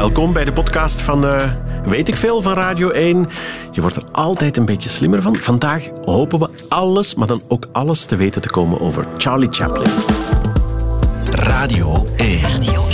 [0.00, 1.42] Welkom bij de podcast van uh,
[1.84, 3.28] Weet ik veel van Radio 1.
[3.70, 5.36] Je wordt er altijd een beetje slimmer van.
[5.36, 9.90] Vandaag hopen we alles, maar dan ook alles te weten te komen over Charlie Chaplin.
[11.24, 12.40] Radio 1.
[12.40, 12.89] Radio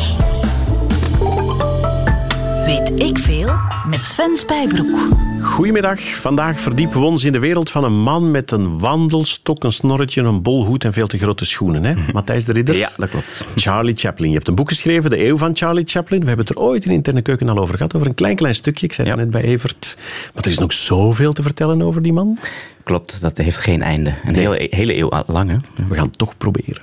[3.89, 5.09] met Sven Spijbroek.
[5.43, 6.01] Goedemiddag.
[6.01, 10.23] Vandaag verdiepen we ons in de wereld van een man met een wandelstok, een snorretje,
[10.23, 11.85] een bolhoed en veel te grote schoenen.
[11.85, 11.95] Hè?
[12.13, 12.77] Matthijs de Ridder?
[12.77, 13.45] Ja, dat klopt.
[13.57, 14.29] Charlie Chaplin.
[14.29, 16.21] Je hebt een boek geschreven, De Eeuw van Charlie Chaplin.
[16.21, 18.55] We hebben het er ooit in Interne Keuken al over gehad, over een klein, klein
[18.55, 18.87] stukje.
[18.87, 19.97] Ik zei het net bij Evert.
[20.35, 22.39] Maar er is nog zoveel te vertellen over die man.
[22.83, 24.15] Klopt, dat heeft geen einde.
[24.25, 25.51] Een hele, hele eeuw lang.
[25.51, 25.57] Hè?
[25.89, 26.83] We gaan het toch proberen.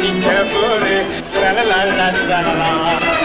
[0.00, 3.20] Non resti amore la la la la la la la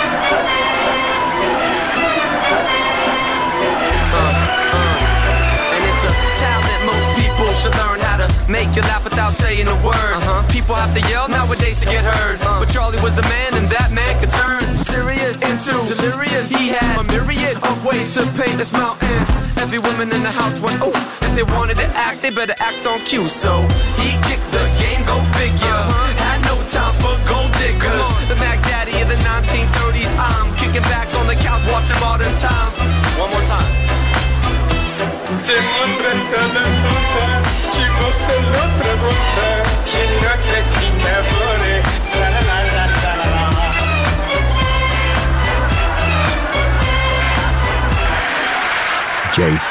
[7.56, 9.96] should learn how to make you laugh without saying a word.
[10.20, 10.44] Uh-huh.
[10.52, 12.38] People have to yell nowadays to get heard.
[12.42, 12.60] Uh.
[12.60, 16.50] But Charlie was a man, and that man could turn serious into delirious.
[16.52, 20.32] He had a myriad of ways to paint a smile, and every woman in the
[20.36, 23.28] house went, oh, if they wanted to act, they better act on cue.
[23.30, 23.62] So
[24.04, 25.18] he kicked the game, go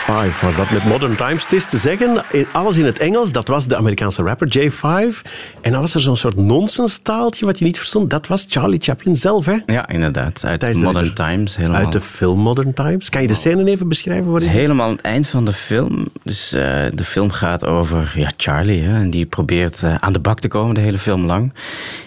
[0.04, 1.42] J5 was dat met Modern Times.
[1.42, 5.30] Het is te zeggen, alles in het Engels, dat was de Amerikaanse rapper J5.
[5.60, 8.10] En dan was er zo'n soort nonsenstaaltje wat je niet verstond.
[8.10, 9.56] Dat was Charlie Chaplin zelf, hè?
[9.66, 10.44] Ja, inderdaad.
[10.44, 11.56] Uit Modern Times.
[11.56, 11.80] Helemaal.
[11.80, 13.08] Uit de film Modern Times.
[13.08, 14.32] Kan je de scène even beschrijven?
[14.32, 16.06] Het is helemaal aan het eind van de film.
[16.22, 16.60] Dus uh,
[16.94, 18.82] de film gaat over ja, Charlie.
[18.82, 21.52] Hè, en die probeert uh, aan de bak te komen de hele film lang.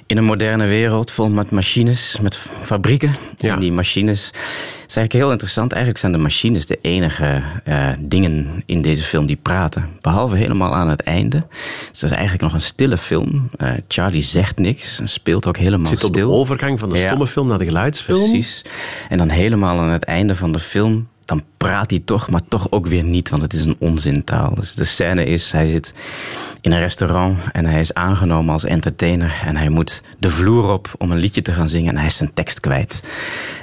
[0.07, 3.15] In een moderne wereld vol met machines, met fabrieken.
[3.37, 3.53] Ja.
[3.53, 4.31] En die machines
[4.87, 5.71] is eigenlijk heel interessant.
[5.71, 9.89] Eigenlijk zijn de machines de enige uh, dingen in deze film die praten.
[10.01, 11.43] Behalve helemaal aan het einde.
[11.89, 13.49] Dus dat is eigenlijk nog een stille film.
[13.57, 15.91] Uh, Charlie zegt niks, speelt ook helemaal stil.
[15.91, 18.29] Het zit op de overgang van de stomme film naar de geluidsfilm.
[18.29, 18.61] Precies.
[19.09, 22.71] En dan helemaal aan het einde van de film dan praat hij toch, maar toch
[22.71, 24.55] ook weer niet, want het is een onzintaal.
[24.55, 25.93] Dus de scène is, hij zit
[26.61, 30.93] in een restaurant en hij is aangenomen als entertainer en hij moet de vloer op
[30.97, 33.01] om een liedje te gaan zingen en hij is zijn tekst kwijt.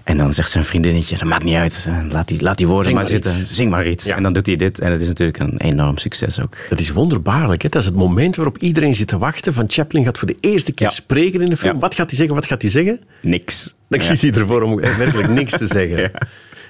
[0.04, 3.06] En dan zegt zijn vriendinnetje, dat maakt niet uit, laat die, laat die woorden maar,
[3.06, 4.06] zitten, zing maar iets.
[4.06, 6.56] En dan doet hij dit en het is natuurlijk een enorm succes ook.
[6.68, 7.62] Dat is wonderbaarlijk.
[7.62, 7.68] Hè?
[7.68, 10.72] Dat is het moment waarop iedereen zit te wachten van Chaplin gaat voor de eerste
[10.72, 11.80] keer spreken in de film.
[11.80, 13.00] Wat gaat hij zeggen, wat gaat hij zeggen?
[13.20, 13.74] Niks.
[13.88, 16.10] Dan kiest hij ervoor om werkelijk niks te zeggen.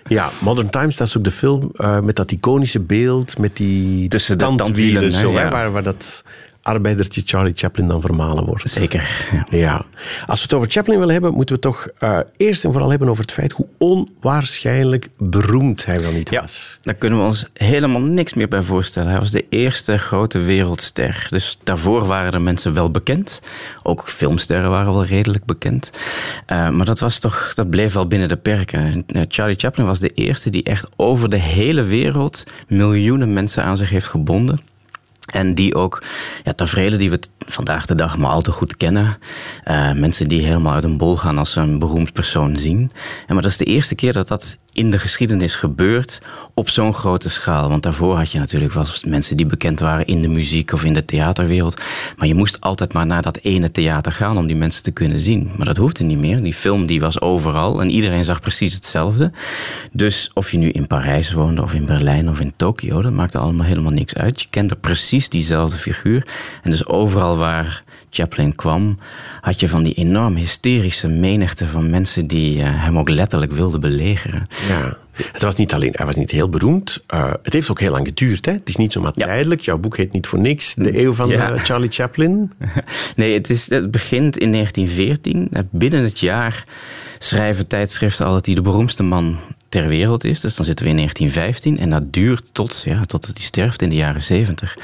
[0.09, 4.09] Ja, Modern Times, dat is ook de film uh, met dat iconische beeld, met die
[4.09, 6.25] Tussen de tandwielen, zo, hè, waar, waar dat
[6.65, 8.71] arbeidertje Charlie Chaplin dan vermalen wordt.
[8.71, 9.27] Zeker.
[9.33, 9.59] Ja.
[9.59, 9.85] ja.
[10.27, 13.09] Als we het over Chaplin willen hebben, moeten we toch uh, eerst en vooral hebben
[13.09, 16.79] over het feit hoe onwaarschijnlijk beroemd hij wel niet ja, was.
[16.83, 19.11] Daar kunnen we ons helemaal niks meer bij voorstellen.
[19.11, 21.27] Hij was de eerste grote wereldster.
[21.31, 23.43] Dus daarvoor waren de mensen wel bekend.
[23.83, 25.91] Ook filmsterren waren wel redelijk bekend.
[26.53, 29.05] Uh, maar dat, was toch, dat bleef wel binnen de perken.
[29.07, 33.77] Eh, Charlie Chaplin was de eerste die echt over de hele wereld miljoenen mensen aan
[33.77, 34.61] zich heeft gebonden.
[35.33, 36.03] En die ook,
[36.45, 36.53] ja,
[36.99, 39.19] die we vandaag de dag maar al te goed kennen.
[39.65, 42.93] Uh, mensen die helemaal uit een bol gaan als ze een beroemd persoon zien.
[43.27, 46.21] En maar dat is de eerste keer dat dat in de geschiedenis gebeurt
[46.55, 47.69] op zo'n grote schaal.
[47.69, 50.93] Want daarvoor had je natuurlijk wel mensen die bekend waren in de muziek of in
[50.93, 51.81] de theaterwereld.
[52.17, 55.19] Maar je moest altijd maar naar dat ene theater gaan om die mensen te kunnen
[55.19, 55.51] zien.
[55.57, 56.43] Maar dat hoefde niet meer.
[56.43, 59.33] Die film die was overal en iedereen zag precies hetzelfde.
[59.93, 63.39] Dus of je nu in Parijs woonde of in Berlijn of in Tokio, dat maakte
[63.39, 64.41] allemaal helemaal niks uit.
[64.41, 66.27] Je kende precies diezelfde figuur.
[66.63, 67.85] En dus overal waar
[68.15, 68.99] Chaplin kwam,
[69.41, 73.81] had je van die enorm hysterische menigte van mensen die uh, hem ook letterlijk wilden
[73.81, 74.47] belegeren.
[74.69, 74.97] Ja.
[75.33, 77.05] Het was niet alleen, hij was niet heel beroemd.
[77.15, 78.47] Uh, het heeft ook heel lang geduurd.
[78.47, 78.53] Hè?
[78.53, 79.27] Het is niet zomaar ja.
[79.27, 79.61] tijdelijk.
[79.61, 80.75] Jouw boek heet niet voor niks.
[80.75, 81.59] De eeuw van ja.
[81.59, 82.53] Charlie Chaplin.
[83.17, 85.49] Nee, het, is, het begint in 1914.
[85.71, 86.65] Binnen het jaar
[87.19, 89.39] schrijven tijdschriften al dat hij de beroemdste man
[89.75, 90.41] ter wereld is.
[90.41, 93.89] Dus dan zitten we in 1915 en dat duurt tot, ja, tot hij sterft in
[93.89, 94.77] de jaren 70.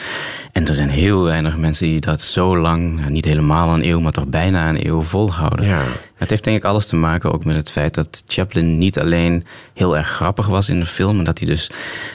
[0.52, 4.12] En er zijn heel weinig mensen die dat zo lang, niet helemaal een eeuw, maar
[4.12, 5.66] toch bijna een eeuw volhouden.
[5.66, 5.82] Ja.
[6.14, 9.44] Het heeft denk ik alles te maken ook met het feit dat Chaplin niet alleen
[9.74, 11.70] heel erg grappig was in de film en dat hij dus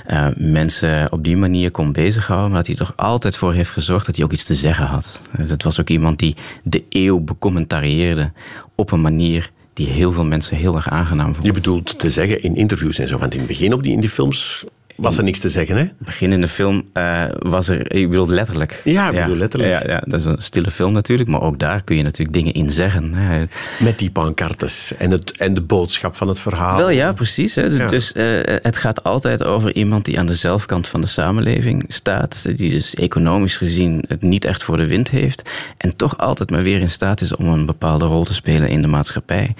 [0.07, 4.05] uh, mensen op die manier kon bezighouden, maar dat hij er altijd voor heeft gezorgd
[4.05, 5.21] dat hij ook iets te zeggen had.
[5.37, 8.31] Het was ook iemand die de eeuw becommentarieerde
[8.75, 11.45] op een manier die heel veel mensen heel erg aangenaam vonden.
[11.45, 13.99] Je bedoelt te zeggen in interviews en zo, want in het begin op die, in
[13.99, 14.63] die films
[14.95, 15.85] was er niks te zeggen, hè?
[15.97, 18.81] Begin in de film uh, was er, ik bedoel letterlijk.
[18.83, 19.83] Ja, ik bedoel letterlijk.
[19.83, 22.53] Ja, ja, dat is een stille film natuurlijk, maar ook daar kun je natuurlijk dingen
[22.53, 23.15] in zeggen.
[23.15, 23.43] Hè.
[23.79, 26.77] Met die pancartes en, het, en de boodschap van het verhaal.
[26.77, 27.55] Wel ja, precies.
[27.55, 27.63] Hè.
[27.63, 27.87] Ja.
[27.87, 32.57] Dus uh, het gaat altijd over iemand die aan de zelfkant van de samenleving staat,
[32.57, 36.63] die dus economisch gezien het niet echt voor de wind heeft en toch altijd maar
[36.63, 39.55] weer in staat is om een bepaalde rol te spelen in de maatschappij.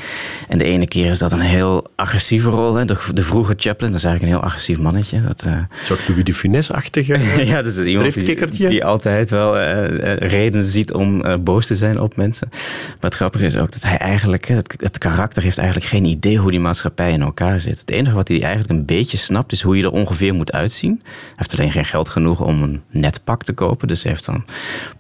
[0.48, 2.76] En de ene keer is dat een heel agressieve rol.
[2.76, 2.86] Hè.
[2.86, 5.22] De, de vroege Chaplin, dat is eigenlijk een heel agressief mannetje.
[5.26, 5.46] Dat.
[5.46, 10.64] Een soort Louis de Funès-achtige ja, dat is iemand die, die, altijd wel uh, reden
[10.64, 12.48] ziet om uh, boos te zijn op mensen.
[12.52, 16.38] Maar het grappige is ook dat hij eigenlijk, het, het, karakter heeft eigenlijk geen idee
[16.38, 17.80] hoe die maatschappij in elkaar zit.
[17.80, 21.02] Het enige wat hij eigenlijk een beetje snapt is hoe je er ongeveer moet uitzien.
[21.04, 23.88] Hij heeft alleen geen geld genoeg om een net pak te kopen.
[23.88, 24.46] Dus hij heeft een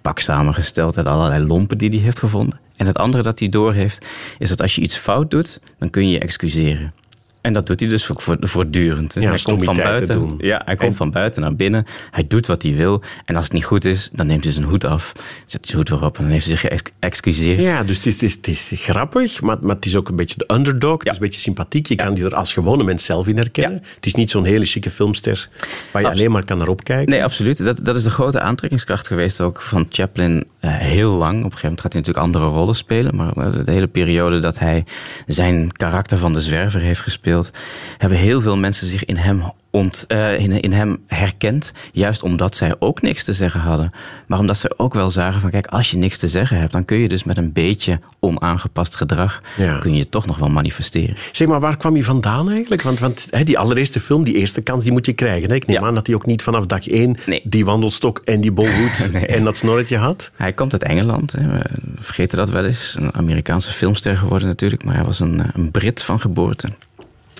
[0.01, 2.59] pak samengesteld uit allerlei lompen die hij heeft gevonden.
[2.75, 4.05] En het andere dat hij doorheeft,
[4.37, 6.93] is dat als je iets fout doet, dan kun je je excuseren.
[7.45, 9.13] En dat doet hij dus voortdurend.
[9.13, 10.15] Ja, hij komt van buiten.
[10.15, 10.35] Doen.
[10.37, 11.85] Ja, hij komt van buiten naar binnen.
[12.11, 13.01] Hij doet wat hij wil.
[13.25, 15.11] En als het niet goed is, dan neemt hij zijn hoed af.
[15.45, 17.61] Zet zijn hoed weer op en dan heeft hij zich geëxcuseerd.
[17.61, 20.53] Ja, dus het is, het is, grappig, maar, maar het is ook een beetje de
[20.53, 20.97] underdog.
[20.97, 21.87] Het is een beetje sympathiek.
[21.87, 23.83] Je kan die er als gewone mens zelf in herkennen.
[23.95, 25.49] Het is niet zo'n hele chique filmster
[25.91, 27.09] waar je alleen maar kan naar opkijken.
[27.09, 27.65] Nee, absoluut.
[27.65, 31.37] Dat, dat is de grote aantrekkingskracht geweest ook van Chaplin uh, heel lang.
[31.37, 33.15] Op een gegeven moment gaat hij natuurlijk andere rollen spelen.
[33.15, 34.85] Maar de hele periode dat hij
[35.27, 37.34] zijn karakter van de zwerver heeft gespeeld
[37.97, 41.71] hebben heel veel mensen zich in hem, ont, uh, in, in hem herkend.
[41.91, 43.91] Juist omdat zij ook niks te zeggen hadden.
[44.27, 46.85] Maar omdat ze ook wel zagen van kijk, als je niks te zeggen hebt, dan
[46.85, 49.77] kun je dus met een beetje onaangepast gedrag, ja.
[49.77, 51.15] kun je toch nog wel manifesteren.
[51.31, 52.81] Zeg maar, waar kwam je vandaan eigenlijk?
[52.81, 55.49] Want, want die allereerste film, die eerste kans, die moet je krijgen.
[55.49, 55.55] Hè?
[55.55, 55.87] Ik neem ja.
[55.87, 57.41] aan dat hij ook niet vanaf dag één nee.
[57.43, 59.25] die wandelstok en die bolhoed nee.
[59.25, 60.31] en dat snorretje had.
[60.35, 61.31] Hij komt uit Engeland.
[61.31, 61.47] Hè.
[61.47, 61.61] We
[61.99, 62.95] vergeten dat wel eens.
[62.99, 66.69] Een Amerikaanse filmster geworden natuurlijk, maar hij was een, een Brit van geboorte.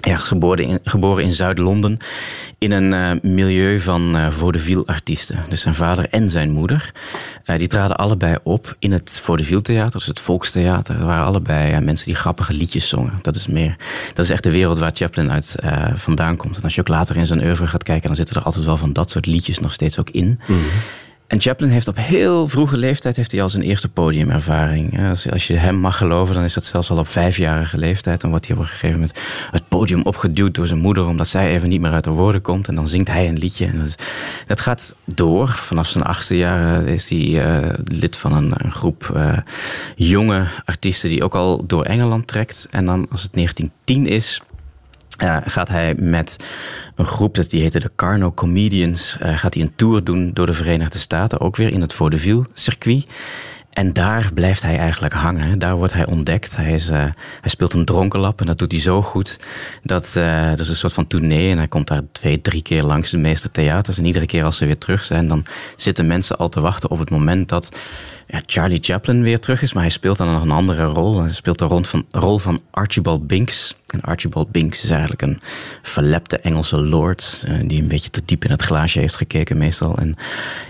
[0.06, 1.98] Ja, geboren in, geboren in Zuid-Londen
[2.58, 5.46] in een uh, milieu van uh, vaudeville-artiesten.
[5.50, 6.92] Dus zijn vader en zijn moeder.
[7.46, 11.00] Uh, die traden allebei op in het vaudeville-theater, dus het volkstheater.
[11.00, 13.20] Er waren allebei mensen die grappige liedjes zongen.
[13.22, 13.76] Dat is, meer,
[14.14, 15.56] dat is echt de wereld waar Chaplin uit
[15.96, 16.58] vandaan komt.
[16.58, 18.78] En als je ook later in zijn oeuvre gaat kijken, dan zitten er altijd wel
[18.78, 20.40] van dat soort liedjes nog steeds ook in.
[20.46, 20.64] -hmm.
[21.28, 25.10] En Chaplin heeft op heel vroege leeftijd heeft hij al zijn eerste podiumervaring.
[25.10, 28.22] Als, als je hem mag geloven, dan is dat zelfs al op vijfjarige leeftijd.
[28.22, 29.20] Dan wordt hij op een gegeven moment
[29.52, 32.68] het podium opgeduwd door zijn moeder, omdat zij even niet meer uit de woorden komt.
[32.68, 33.66] En dan zingt hij een liedje.
[33.66, 33.96] En dat,
[34.48, 35.48] dat gaat door.
[35.48, 39.38] Vanaf zijn achtste jaar is hij uh, lid van een, een groep uh,
[39.96, 42.68] jonge artiesten die ook al door Engeland trekt.
[42.70, 44.42] En dan als het 1910 is,
[45.24, 46.38] uh, gaat hij met
[46.96, 50.46] een groep, dat die heette de Carno Comedians, uh, gaat hij een tour doen door
[50.46, 53.06] de Verenigde Staten, ook weer in het vaudeville circuit.
[53.72, 55.60] En daar blijft hij eigenlijk hangen.
[55.60, 56.56] Daar wordt hij ontdekt.
[56.56, 56.98] Hij, is, uh,
[57.42, 59.40] hij speelt een dronkenlap en dat doet hij zo goed.
[59.84, 60.12] Dat,
[60.50, 61.52] dat is een soort van tournee.
[61.52, 63.98] En hij komt daar twee, drie keer langs de meeste theaters.
[63.98, 65.46] En iedere keer als ze weer terug zijn, dan
[65.76, 67.72] zitten mensen al te wachten op het moment dat
[68.28, 69.74] ja, Charlie Chaplin weer terug is.
[69.74, 71.20] Maar hij speelt dan nog een andere rol.
[71.20, 73.76] Hij speelt de rol van, rol van Archibald Binks.
[73.88, 75.40] En Archibald Binks is eigenlijk een
[75.82, 77.46] verlepte Engelse lord.
[77.48, 79.98] Uh, die een beetje te diep in het glaasje heeft gekeken meestal.
[79.98, 80.16] En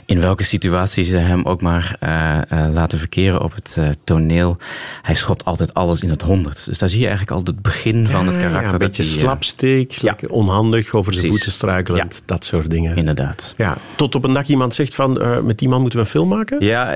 [0.06, 4.58] in welke situatie ze hem ook maar uh, uh, laten verkeren op het toneel.
[5.02, 6.66] Hij schopt altijd alles in het honderd.
[6.66, 8.66] Dus daar zie je eigenlijk al het begin van het karakter.
[8.66, 10.16] Ja, een beetje slapsteek, ja.
[10.28, 12.14] onhandig, over de voeten struikelend.
[12.14, 12.22] Ja.
[12.26, 12.98] Dat soort dingen.
[12.98, 13.54] Inderdaad.
[13.58, 13.78] Ja.
[13.96, 16.66] Tot op een dag iemand zegt van, met die man moeten we een film maken?
[16.66, 16.94] Ja,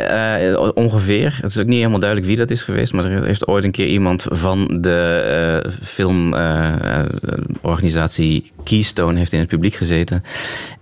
[0.74, 1.38] ongeveer.
[1.42, 2.94] Het is ook niet helemaal duidelijk wie dat is geweest.
[2.94, 9.40] Maar er heeft ooit een keer iemand van de film filmorganisatie uh, Keystone heeft in
[9.40, 10.24] het publiek gezeten.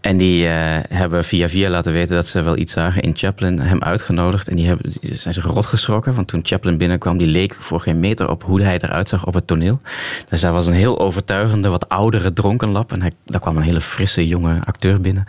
[0.01, 3.83] En die hebben via via laten weten dat ze wel iets zagen in Chaplin, hem
[3.83, 4.47] uitgenodigd.
[4.47, 7.99] En die, hebben, zijn zich rot geschrokken, want toen Chaplin binnenkwam, die leek voor geen
[7.99, 9.81] meter op hoe hij eruit zag op het toneel.
[10.29, 12.91] Dus hij was een heel overtuigende, wat oudere dronkenlap.
[12.91, 15.25] En daar kwam een hele frisse, jonge acteur binnen.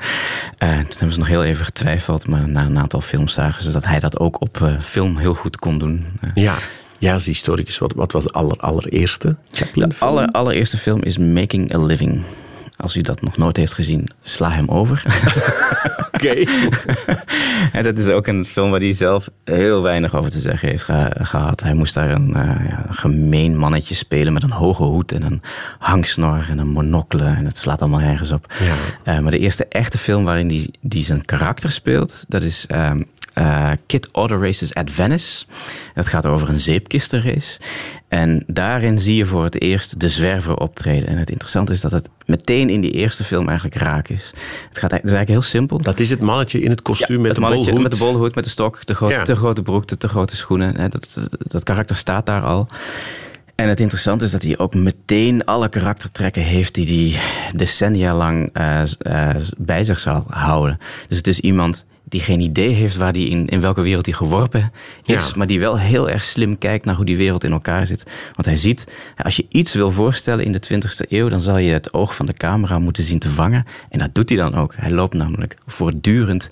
[0.59, 3.85] Toen hebben ze nog heel even getwijfeld, maar na een aantal films zagen ze dat
[3.85, 6.07] hij dat ook op uh, film heel goed kon doen.
[6.35, 6.55] ja.
[7.01, 11.19] Ja, als historicus, wat, wat was de aller, allereerste Chaplin De aller, allereerste film is
[11.19, 12.23] Making a Living.
[12.77, 15.03] Als u dat nog nooit heeft gezien, sla hem over.
[16.13, 16.35] Oké.
[17.73, 20.85] En dat is ook een film waar hij zelf heel weinig over te zeggen heeft
[20.85, 21.61] ge gehad.
[21.61, 25.23] Hij moest daar een, uh, ja, een gemeen mannetje spelen met een hoge hoed en
[25.23, 25.43] een
[25.79, 27.25] hangsnor en een monocle.
[27.25, 28.55] En het slaat allemaal ergens op.
[29.05, 29.15] Ja.
[29.15, 32.67] Uh, maar de eerste echte film waarin hij die, die zijn karakter speelt, dat is
[32.73, 33.07] um,
[33.39, 35.45] uh, Kid Auto Races at Venice.
[35.95, 37.61] Het gaat over een zeepkistenrace.
[38.09, 41.09] En daarin zie je voor het eerst de zwerver optreden.
[41.09, 44.33] En het interessante is dat het meteen in die eerste film eigenlijk raak is.
[44.69, 45.79] Het, gaat, het is eigenlijk heel simpel.
[45.79, 47.83] Dat is het mannetje in het kostuum ja, met het de bolhoed.
[47.83, 49.25] Met de bolhoed, met de stok, de, gro ja.
[49.25, 50.91] te grote broek, de te grote schoenen.
[50.91, 52.69] Dat, dat, dat karakter staat daar al.
[53.55, 57.21] En het interessante is dat hij ook meteen alle karaktertrekken heeft die hij
[57.57, 60.79] decennia lang uh, uh, bij zich zal houden.
[61.09, 64.15] Dus het is iemand die geen idee heeft waar die in, in welke wereld hij
[64.15, 64.73] geworpen
[65.05, 68.03] is, maar die wel heel erg slim kijkt naar hoe die wereld in elkaar zit.
[68.35, 68.87] Want hij ziet,
[69.23, 72.27] als je iets wil voorstellen in de 20e eeuw, dan zal je het oog van
[72.27, 73.67] de camera moeten zien te vangen.
[73.91, 74.75] En dat doet hij dan ook.
[74.77, 76.49] Hij loopt namelijk voortdurend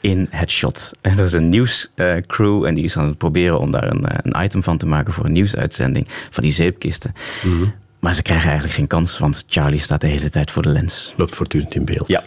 [0.00, 0.92] in het shot.
[1.00, 4.44] En er is een nieuwscrew en die is aan het proberen om daar een, een
[4.44, 7.12] item van te maken voor een nieuwsuitzending van die zeepkisten.
[7.42, 7.64] Mhm.
[7.98, 11.12] Maar ze krijgen eigenlijk geen kans, want Charlie staat de hele tijd voor de lens.
[11.16, 12.08] Loopt voortdurend in beeld.
[12.08, 12.24] Ja.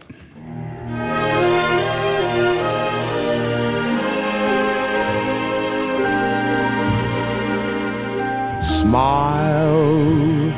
[8.89, 10.53] Smile,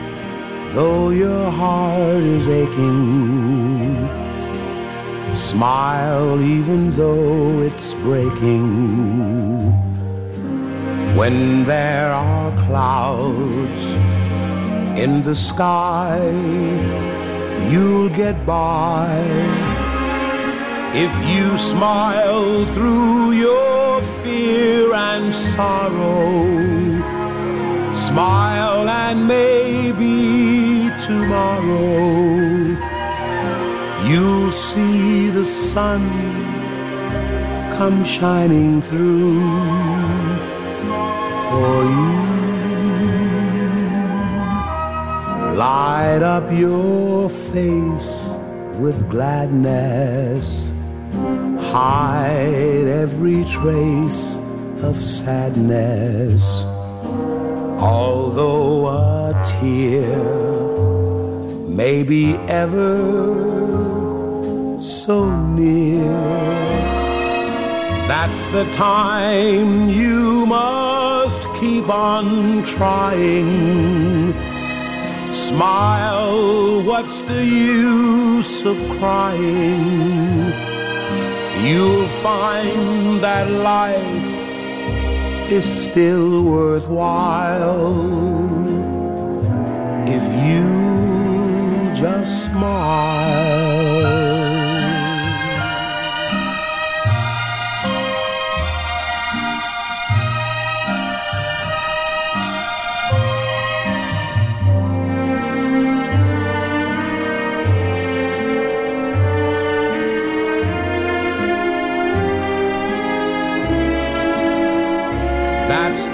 [0.76, 4.08] though your heart is aching.
[5.34, 9.72] Smile, even though it's breaking.
[11.18, 13.84] When there are clouds
[15.04, 16.22] in the sky,
[17.72, 19.18] you'll get by.
[20.94, 27.19] If you smile through your fear and sorrow
[28.10, 32.10] Smile and maybe tomorrow
[34.10, 36.02] you'll see the sun
[37.78, 39.40] come shining through
[41.46, 42.16] for you.
[45.56, 48.40] Light up your face
[48.80, 50.72] with gladness,
[51.72, 54.40] hide every trace
[54.82, 56.66] of sadness
[57.82, 60.18] Although a tear
[61.66, 62.98] may be ever
[64.82, 66.12] so near,
[68.06, 74.34] that's the time you must keep on trying.
[75.32, 80.52] Smile, what's the use of crying?
[81.66, 84.29] You'll find that life
[85.52, 87.96] is still worthwhile
[90.08, 94.29] if you just smile.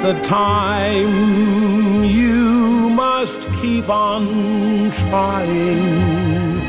[0.05, 6.59] The time you must keep on trying.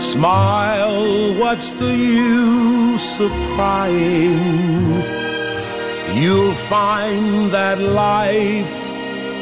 [0.00, 4.38] Smile, what's the use of crying?
[6.14, 8.76] You'll find that life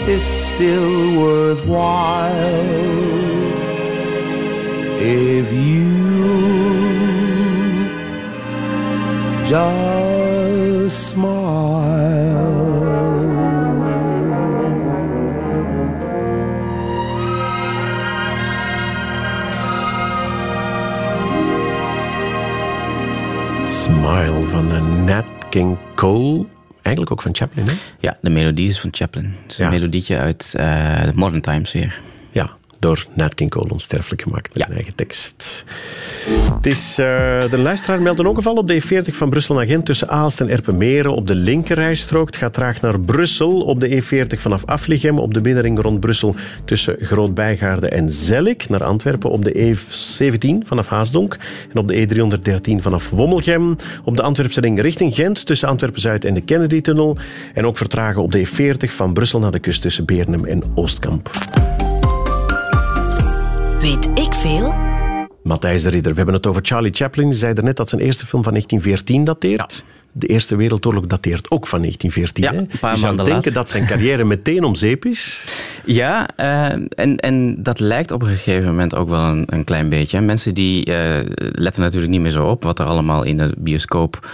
[0.08, 2.64] is still worthwhile
[4.98, 5.84] if you
[9.44, 9.95] just
[25.56, 26.46] King Cole.
[26.82, 27.72] Eigenlijk ook van Chaplin, hè?
[28.00, 29.34] Ja, de melodie is van Chaplin.
[29.42, 32.00] Het is een melodietje uit uh, Modern Times weer.
[32.86, 34.68] Door Nat King Cole onsterfelijk gemaakt met ja.
[34.68, 35.64] een eigen tekst.
[36.54, 37.06] Het is, uh,
[37.50, 40.48] de luisteraar meldt een ongeval op de E40 van Brussel naar Gent tussen Aalst en
[40.48, 42.26] Erpenmeren op de linkerrijstrook.
[42.26, 46.34] Het gaat traag naar Brussel op de E40 vanaf Aflichem op de binnenring rond Brussel
[46.64, 51.36] tussen Groot-Bijgaarde en Zellik naar Antwerpen op de E17 vanaf Haasdonk
[51.72, 56.34] en op de E313 vanaf Wommelgem op de Antwerpse ring richting Gent tussen Antwerpen-Zuid en
[56.34, 57.16] de Kennedy-tunnel
[57.54, 61.30] en ook vertragen op de E40 van Brussel naar de kust tussen Beernem en Oostkamp.
[63.80, 64.74] Weet ik veel?
[65.42, 67.28] Matthijs de Ridder, we hebben het over Charlie Chaplin.
[67.28, 69.84] Je zei er net dat zijn eerste film van 1914 dateert.
[70.12, 72.68] De Eerste Wereldoorlog dateert ook van 1914.
[72.70, 75.44] Ja, paar Je zou denken dat zijn carrière meteen om zeep is.
[75.84, 79.88] Ja, uh, en, en dat lijkt op een gegeven moment ook wel een, een klein
[79.88, 80.20] beetje.
[80.20, 81.18] Mensen die uh,
[81.52, 84.28] letten natuurlijk niet meer zo op wat er allemaal in de bioscoop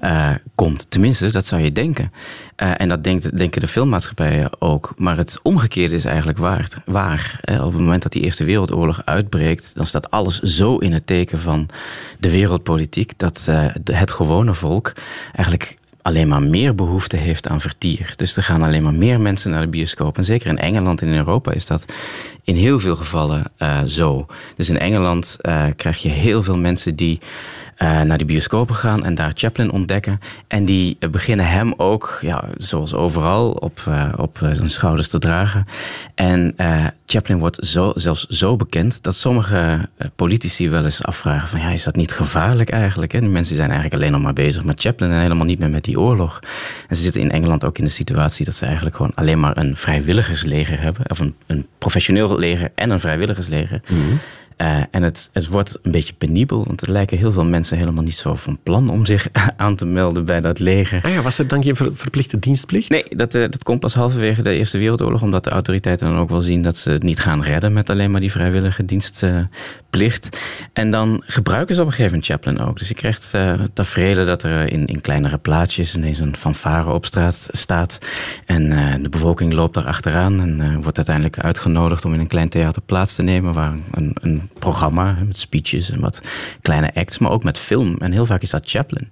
[0.00, 0.90] uh, komt.
[0.90, 2.12] Tenminste, dat zou je denken.
[2.56, 4.94] Uh, en dat denkt, denken de filmmaatschappijen ook.
[4.96, 6.82] Maar het omgekeerde is eigenlijk waar.
[6.84, 11.06] waar op het moment dat die Eerste Wereldoorlog uitbreekt, dan staat alles zo in het
[11.06, 11.68] teken van
[12.18, 14.92] de wereldpolitiek dat uh, het gewone volk
[15.32, 18.12] eigenlijk alleen maar meer behoefte heeft aan vertier.
[18.16, 20.16] Dus er gaan alleen maar meer mensen naar de bioscoop.
[20.16, 21.84] En zeker in Engeland en in Europa is dat
[22.42, 23.44] in heel veel gevallen
[23.86, 24.26] zo.
[24.56, 25.36] Dus in Engeland
[25.76, 27.20] krijg je heel veel mensen die
[27.82, 30.20] uh, naar die bioscopen gaan en daar Chaplin ontdekken.
[30.46, 35.66] En die beginnen hem ook, ja, zoals overal, op, uh, op zijn schouders te dragen.
[36.14, 36.54] En
[37.06, 41.84] Chaplin wordt zo, zelfs zo bekend dat sommige politici wel eens afvragen: van ja, is
[41.84, 43.12] dat niet gevaarlijk eigenlijk?
[43.12, 43.20] Hè?
[43.20, 45.84] Die mensen zijn eigenlijk alleen nog maar bezig met Chaplin en helemaal niet meer met
[45.84, 46.40] die oorlog.
[46.88, 49.56] En ze zitten in Engeland ook in de situatie dat ze eigenlijk gewoon alleen maar
[49.56, 53.80] een vrijwilligersleger hebben, of een, een professioneel leger en een vrijwilligersleger.
[53.86, 54.18] -hmm.
[54.58, 58.02] Uh, en het, het wordt een beetje penibel, want er lijken heel veel mensen helemaal
[58.02, 61.00] niet zo van plan om zich aan te melden bij dat leger.
[61.04, 62.90] Ah ja, was er dan geen ver, verplichte dienstplicht?
[62.90, 66.28] Nee, dat, uh, dat komt pas halverwege de Eerste Wereldoorlog, omdat de autoriteiten dan ook
[66.28, 70.38] wel zien dat ze het niet gaan redden met alleen maar die vrijwillige dienstplicht.
[70.72, 72.78] En dan gebruiken ze op een gegeven moment Chaplin ook.
[72.78, 77.06] Dus je krijgt uh, tafereelen dat er in, in kleinere plaatsjes ineens een fanfare op
[77.06, 77.98] straat staat.
[78.46, 78.68] En
[79.02, 83.14] de bevolking loopt daar achteraan en wordt uiteindelijk uitgenodigd om in een klein theater plaats
[83.14, 86.22] te nemen waar een, een programma met speeches en wat
[86.60, 87.96] kleine acts, maar ook met film.
[87.98, 89.08] En heel vaak is dat Chaplin.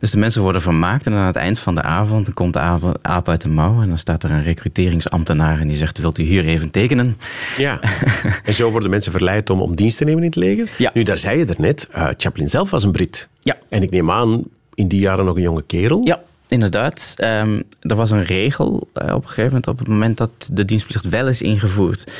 [0.00, 2.98] Dus de mensen worden vermaakt en aan het eind van de avond dan komt de
[3.02, 6.22] aap uit de mouw en dan staat er een recruteringsambtenaar en die zegt: Wilt u
[6.22, 7.16] hier even tekenen?
[7.56, 7.80] Ja,
[8.44, 10.68] en zo worden mensen verleid om, om dienst te nemen in het leger.
[10.78, 10.90] Ja.
[10.94, 13.28] Nu, daar zei je er net, uh, Chaplin zelf was een Brit.
[13.40, 13.56] Ja.
[13.68, 14.44] En ik neem aan,
[14.74, 16.00] in die jaren nog een jonge kerel.
[16.04, 16.20] Ja.
[16.50, 20.30] Inderdaad, um, er was een regel uh, op een gegeven moment, op het moment dat
[20.52, 22.12] de dienstplicht wel is ingevoerd,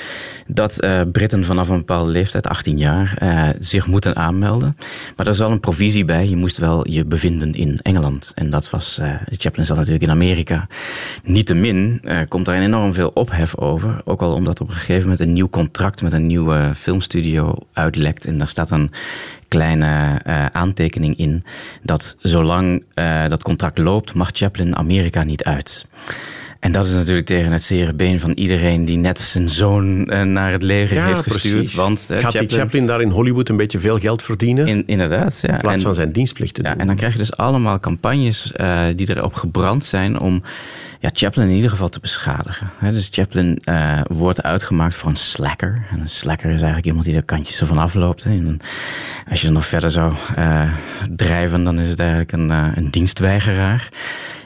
[0.47, 4.77] dat uh, Britten vanaf een bepaalde leeftijd, 18 jaar, uh, zich moeten aanmelden.
[5.17, 8.33] Maar er is wel een provisie bij, je moest wel je bevinden in Engeland.
[8.35, 10.67] En dat was, Chaplin zat natuurlijk in Amerika.
[11.25, 15.33] Niettemin komt daar enorm veel ophef over, ook al omdat op een gegeven moment een
[15.33, 18.27] nieuw contract met een nieuwe filmstudio uitlekt.
[18.27, 18.91] En daar staat een
[19.50, 21.42] kleine uh, aantekening in
[21.83, 25.87] dat zolang uh, dat contract loopt, mag Chaplin Amerika niet uit.
[26.61, 30.23] En dat is natuurlijk tegen het zere been van iedereen die net zijn zoon uh,
[30.23, 31.54] naar het leger ja, heeft gestuurd.
[31.54, 31.75] Precies.
[31.75, 34.66] Want, Gaat Chaplin, die Chaplin daar in Hollywood een beetje veel geld verdienen?
[34.66, 35.54] In, inderdaad, ja.
[35.54, 36.80] In plaats en, van zijn dienstplicht te ja, doen.
[36.80, 40.42] En dan krijg je dus allemaal campagnes uh, die erop gebrand zijn om
[41.00, 42.71] ja, Chaplin in ieder geval te beschadigen.
[42.80, 45.87] Dus Chaplin uh, wordt uitgemaakt voor een slacker.
[45.90, 48.25] En een slacker is eigenlijk iemand die de kantjes ervan afloopt.
[48.25, 48.61] En
[49.30, 50.73] als je nog verder zou uh,
[51.11, 53.89] drijven, dan is het eigenlijk een, uh, een dienstweigeraar.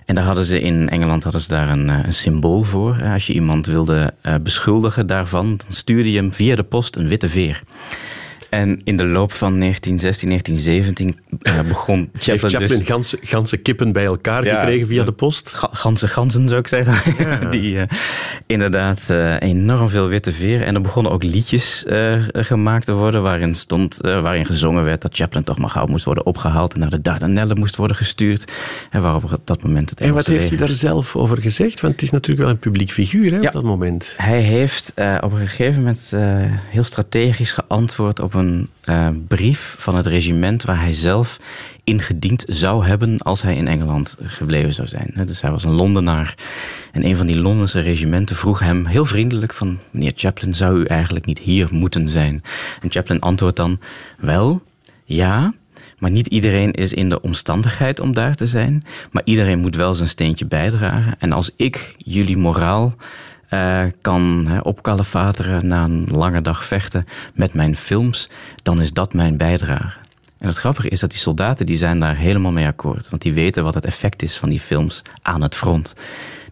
[0.04, 3.02] En daar hadden ze in Engeland hadden ze daar een, een symbool voor.
[3.12, 7.28] Als je iemand wilde beschuldigen daarvan, dan stuurde je hem via de post een witte
[7.28, 7.62] veer.
[8.54, 13.56] En in de loop van 1916, 1917 uh, begon Chaplin, Heeft Chaplin dus, ganse, ganse
[13.56, 15.52] kippen bij elkaar ja, gekregen via de post?
[15.52, 16.92] Ga, ganse ganzen zou ik zeggen.
[17.24, 17.38] Ja.
[17.38, 17.82] Die uh,
[18.46, 20.66] inderdaad uh, enorm veel witte veren.
[20.66, 21.84] En er begonnen ook liedjes
[22.32, 26.26] gemaakt te worden waarin, stond, waarin gezongen werd dat Chaplin toch maar gauw moest worden
[26.26, 28.52] opgehaald en naar de Dardanellen moest worden gestuurd.
[28.90, 31.80] En waarop op dat moment het En wat heeft hij daar zelf over gezegd?
[31.80, 33.46] Want het is natuurlijk wel een publiek figuur hè, ja.
[33.46, 34.14] op dat moment.
[34.16, 36.12] Hij heeft op een gegeven moment
[36.70, 41.40] heel strategisch geantwoord op een een uh, brief van het regiment waar hij zelf
[41.84, 45.12] ingediend zou hebben als hij in Engeland gebleven zou zijn.
[45.26, 46.34] Dus hij was een Londenaar
[46.92, 50.84] en een van die Londense regimenten vroeg hem heel vriendelijk van meneer Chaplin, zou u
[50.84, 52.42] eigenlijk niet hier moeten zijn?
[52.80, 53.80] En Chaplin antwoordt dan,
[54.18, 54.62] wel,
[55.04, 55.54] ja,
[55.98, 58.82] maar niet iedereen is in de omstandigheid om daar te zijn.
[59.10, 61.14] Maar iedereen moet wel zijn steentje bijdragen.
[61.18, 62.94] En als ik jullie moraal
[63.54, 68.28] uh, kan hè, opkalefateren na een lange dag vechten met mijn films,
[68.62, 69.98] dan is dat mijn bijdrage.
[70.38, 73.10] En het grappige is dat die soldaten die zijn daar helemaal mee akkoord.
[73.10, 75.94] Want die weten wat het effect is van die films aan het front.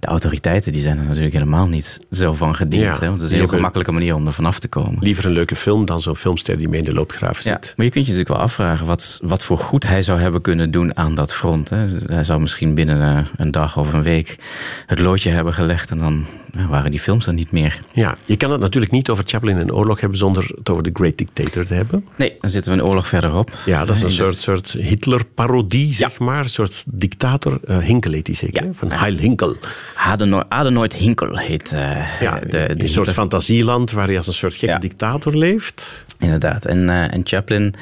[0.03, 2.83] De autoriteiten die zijn er natuurlijk helemaal niet zo van gediend.
[2.83, 3.07] Ja, hè?
[3.07, 5.03] Want het is een heel gemakkelijke manier om er vanaf te komen.
[5.03, 7.45] Liever een leuke film dan zo'n filmster die mee in de loopgraaf zit.
[7.45, 10.41] Ja, maar je kunt je natuurlijk wel afvragen wat, wat voor goed hij zou hebben
[10.41, 11.69] kunnen doen aan dat front.
[11.69, 11.87] Hè?
[12.07, 14.39] Hij zou misschien binnen een dag of een week
[14.87, 16.27] het loodje hebben gelegd en dan
[16.69, 17.81] waren die films er niet meer.
[17.93, 20.91] Ja, je kan het natuurlijk niet over Chaplin en oorlog hebben zonder het over The
[20.93, 22.05] Great Dictator te hebben.
[22.17, 23.51] Nee, dan zitten we een oorlog verderop.
[23.65, 26.25] Ja, dat is een soort, soort Hitler-parodie, zeg ja.
[26.25, 26.43] maar.
[26.43, 27.61] Een soort dictator.
[27.69, 28.73] Uh, Hinkel heet die zeker, ja.
[28.73, 29.57] van Heil Hinkel.
[30.03, 34.33] Adenoid, Adenoid Hinkel heet uh, ja, de, de, Een soort fantasieland waar hij als een
[34.33, 34.79] soort gekke ja.
[34.79, 36.05] dictator leeft.
[36.19, 36.65] Inderdaad.
[36.65, 37.75] En, uh, en Chaplin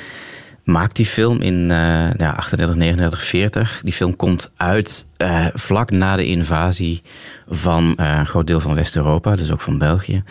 [0.65, 3.81] maakt die film in uh, ja, 38, 39, 40.
[3.85, 5.07] Die film komt uit
[5.55, 7.03] vlak na de invasie
[7.49, 10.23] van een groot deel van West-Europa, dus ook van België.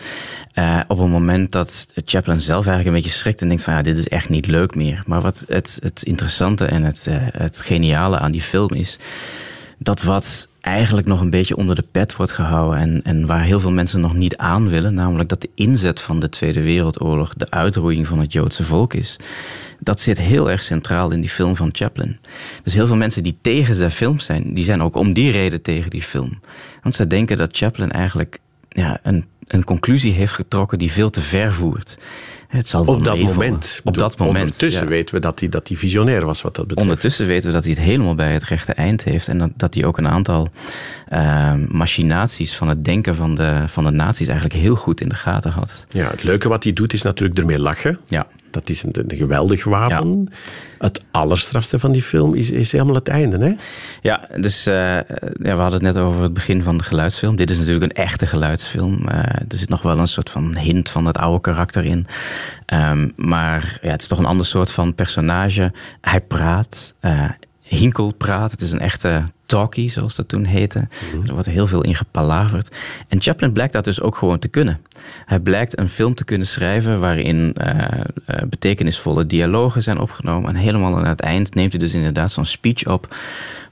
[0.88, 3.98] Op een moment dat Chaplin zelf eigenlijk een beetje schrikt en denkt van ja, dit
[3.98, 5.02] is echt niet leuk meer.
[5.06, 8.98] Maar wat het, het interessante en het, het geniale aan die film is,
[9.78, 13.60] dat wat eigenlijk nog een beetje onder de pet wordt gehouden en, en waar heel
[13.60, 17.50] veel mensen nog niet aan willen, namelijk dat de inzet van de Tweede Wereldoorlog de
[17.50, 19.16] uitroeiing van het Joodse volk is.
[19.78, 22.18] Dat zit heel erg centraal in die film van Chaplin.
[22.62, 25.62] Dus heel veel mensen die tegen zijn film zijn, die zijn ook om die reden
[25.62, 26.40] tegen die film.
[26.82, 31.20] Want ze denken dat Chaplin eigenlijk ja, een, een conclusie heeft getrokken die veel te
[31.20, 31.98] ver voert.
[32.50, 33.36] Het zal Op dat meevallen.
[33.36, 33.80] moment.
[33.84, 34.36] Op dat moment.
[34.36, 34.88] Ondertussen ja.
[34.88, 36.88] weten we dat hij, dat hij visionair was wat dat betreft.
[36.88, 39.28] Ondertussen weten we dat hij het helemaal bij het rechte eind heeft.
[39.28, 40.48] En dat, dat hij ook een aantal
[41.08, 45.14] eh, machinaties van het denken van de, van de nazi's eigenlijk heel goed in de
[45.14, 45.86] gaten had.
[45.88, 47.98] Ja, het leuke wat hij doet is natuurlijk ermee lachen.
[48.08, 48.26] Ja.
[48.50, 50.28] Dat is een, een geweldig wapen.
[50.78, 53.38] Het allerstrafste van die film is, is helemaal het einde.
[53.38, 53.52] Hè?
[54.02, 55.02] Ja, dus eh, ja,
[55.34, 57.36] we hadden het net over het begin van de geluidsfilm.
[57.36, 59.08] Dit is natuurlijk een echte geluidsfilm.
[59.08, 62.06] Eh, er zit nog wel een soort van hint van het oude karakter in.
[62.66, 65.72] Ehm, maar ja, het is toch een ander soort van personage.
[66.00, 66.94] Hij praat.
[67.00, 67.24] eh,
[67.62, 68.50] Hinkel praat.
[68.50, 70.88] Het is een echte talkie, zoals dat toen heette.
[71.26, 72.76] Er wordt heel veel in gepalaverd.
[73.08, 74.80] En Chaplin blijkt dat dus ook gewoon te kunnen.
[75.26, 80.48] Hij blijkt een film te kunnen schrijven waarin eh, eh, betekenisvolle dialogen zijn opgenomen.
[80.50, 83.14] En helemaal aan het eind neemt hij dus inderdaad zo'n speech op.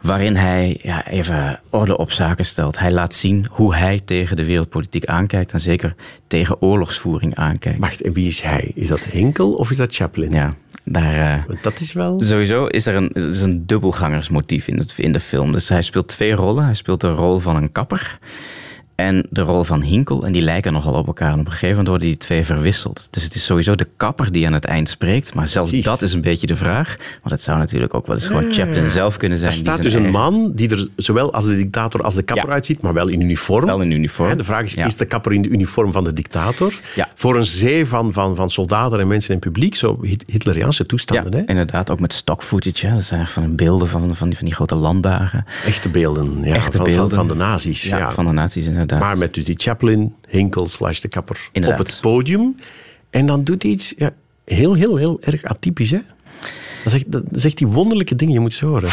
[0.09, 2.79] Waarin hij ja, even orde op zaken stelt.
[2.79, 5.53] Hij laat zien hoe hij tegen de wereldpolitiek aankijkt.
[5.53, 5.95] En zeker
[6.27, 7.79] tegen oorlogsvoering aankijkt.
[7.79, 8.71] Wacht, en wie is hij?
[8.75, 10.31] Is dat Henkel of is dat Chaplin?
[10.31, 10.51] Ja,
[10.85, 12.21] daar, Want dat is wel...
[12.21, 15.53] Sowieso is er een, is een dubbelgangersmotief in, het, in de film.
[15.53, 16.65] Dus hij speelt twee rollen.
[16.65, 18.19] Hij speelt de rol van een kapper
[18.99, 20.25] en de rol van Hinkel.
[20.27, 21.33] En die lijken nogal op elkaar.
[21.33, 23.09] En op een gegeven moment worden die twee verwisseld.
[23.11, 25.35] Dus het is sowieso de kapper die aan het eind spreekt.
[25.35, 25.87] Maar zelfs Precies.
[25.87, 26.97] dat is een beetje de vraag.
[26.99, 29.51] Want het zou natuurlijk ook wel eens gewoon Chaplin zelf kunnen zijn.
[29.51, 32.23] Er die staat zijn dus een man die er zowel als de dictator als de
[32.23, 32.53] kapper Ja.
[32.53, 33.67] uitziet, maar wel in uniform.
[33.67, 34.29] Wel in uniform.
[34.29, 34.87] Hè, De vraag is, Ja.
[34.87, 36.75] is de kapper in de uniform van de dictator?
[36.95, 37.09] Ja.
[37.15, 40.89] Voor een zee van, van, van soldaten en mensen in publiek, zo Hit- Hitleriaanse Ja,
[40.89, 41.33] toestanden.
[41.33, 41.43] hè?
[41.47, 41.91] inderdaad.
[41.91, 42.87] Ook met stock footage.
[42.87, 42.95] Hè.
[42.95, 45.45] Dat zijn echt van beelden van, van, die, van die grote landdagen.
[45.67, 47.09] Echte beelden, ja, Echte van, beelden.
[47.09, 47.83] Van, van de nazi's.
[47.83, 48.87] Ja, Ja, van de nazi's inderdaad.
[48.91, 51.81] Maar met dus die Chaplin, Hinkel slash de kapper Inderdaad.
[51.81, 52.57] op het podium.
[53.11, 55.91] En dan doet hij iets ja, heel, heel, heel erg atypisch.
[55.91, 56.01] Hè?
[56.83, 58.91] Dan zegt, dan zegt hij wonderlijke dingen, je moet ze horen.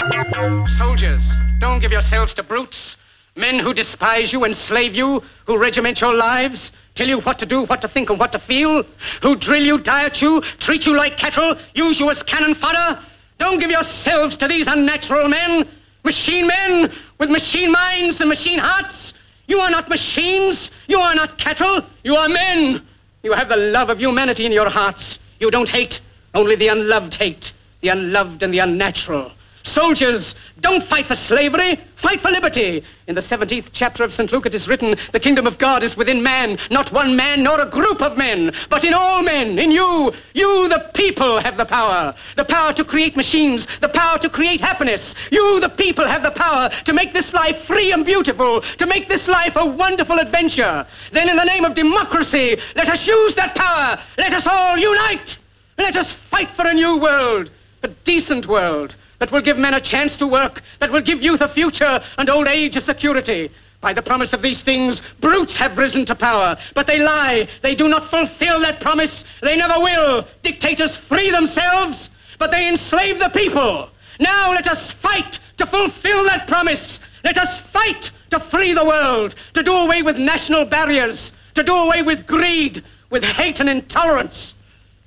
[0.78, 1.24] Soldiers,
[1.60, 2.98] don't give yourselves to brutes.
[3.34, 7.66] Men who despise you, enslave you, who regiment your lives, tell you what to do,
[7.66, 8.84] what to think, and what to feel,
[9.22, 13.00] who drill you, diet you, treat you like cattle, use you as cannon fodder.
[13.38, 15.68] Don't give yourselves to these unnatural men,
[16.04, 19.14] machine men with machine minds and machine hearts.
[19.48, 20.72] You are not machines.
[20.88, 21.82] You are not cattle.
[22.04, 22.86] You are men.
[23.24, 25.20] You have the love of humanity in your hearts.
[25.40, 26.00] You don't hate,
[26.34, 29.32] only the unloved hate, the unloved and the unnatural.
[29.66, 32.84] Soldiers, don't fight for slavery, fight for liberty.
[33.08, 34.32] In the 17th chapter of St.
[34.32, 37.60] Luke it is written, the kingdom of God is within man, not one man nor
[37.60, 40.14] a group of men, but in all men, in you.
[40.36, 42.14] You, the people, have the power.
[42.36, 45.16] The power to create machines, the power to create happiness.
[45.32, 49.08] You, the people, have the power to make this life free and beautiful, to make
[49.08, 50.86] this life a wonderful adventure.
[51.12, 54.00] Then in the name of democracy, let us use that power.
[54.20, 55.38] Let us all unite.
[55.80, 57.50] Let us fight for a new world,
[57.82, 61.42] a decent world that will give men a chance to work, that will give youth
[61.42, 63.50] a future and old age a security.
[63.82, 67.48] By the promise of these things, brutes have risen to power, but they lie.
[67.62, 69.24] They do not fulfill that promise.
[69.42, 70.26] They never will.
[70.42, 73.90] Dictators free themselves, but they enslave the people.
[74.20, 77.00] Now let us fight to fulfill that promise.
[77.24, 81.76] Let us fight to free the world, to do away with national barriers, to do
[81.76, 84.54] away with greed, with hate and intolerance.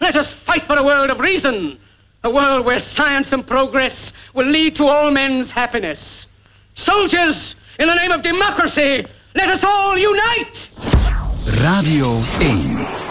[0.01, 1.79] Let us fight for a world of reason,
[2.24, 6.26] a world where science and progress will lead to all men's happiness.
[6.74, 10.70] Soldiers, in the name of democracy, let us all unite!
[11.62, 12.67] Radio 1.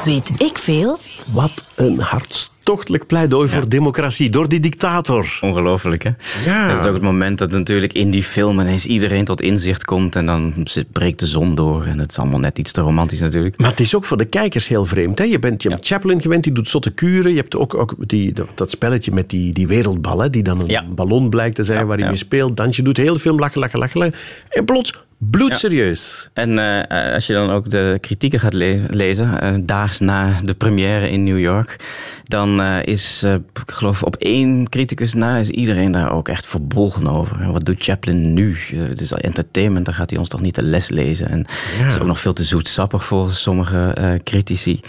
[0.08, 1.00] Weet ik veel?
[1.34, 5.38] Wat een hartstochtelijk pleidooi voor democratie door die dictator.
[5.41, 6.10] Ongelooflijk, hè?
[6.46, 6.67] Ja.
[6.72, 10.15] Dat is ook het moment dat natuurlijk in die film ineens iedereen tot inzicht komt
[10.15, 11.84] en dan breekt de zon door.
[11.86, 13.58] En het is allemaal net iets te romantisch natuurlijk.
[13.60, 15.17] Maar het is ook voor de kijkers heel vreemd.
[15.20, 15.24] Hè?
[15.26, 17.32] Je bent je hebt Chaplin gewend, die doet zotte kuren.
[17.32, 20.67] Je hebt ook, ook die, dat spelletje met die, die wereldbal, hè, die dan een
[20.67, 20.84] Ja.
[20.89, 22.10] ballon blijkt te zijn Ja, waar hij ja.
[22.12, 22.58] mee speelt.
[22.58, 24.00] Dansje doet, heel lachen, lachen, lachen.
[24.00, 24.13] lachen.
[24.50, 26.30] En plots, bloedserieus.
[26.34, 30.54] En eh, als je dan ook de kritieken gaat le- lezen, eh, daags na de
[30.54, 31.76] première in New York,
[32.24, 37.08] dan eh, is, ik geloof op één criticus na, is iedereen daar ook echt verbolgen
[37.08, 37.42] over.
[37.42, 38.58] En wat doet Chaplin nu?
[38.76, 41.30] Het is al entertainment, dan gaat hij ons toch niet de les lezen.
[41.30, 44.80] En het is ook nog veel te zoetsappig voor sommige critici.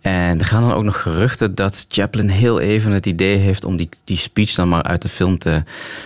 [0.00, 3.76] En er gaan dan ook nog geruchten dat Chaplin heel even het idee heeft om
[3.76, 5.62] die, die speech dan maar uit de film te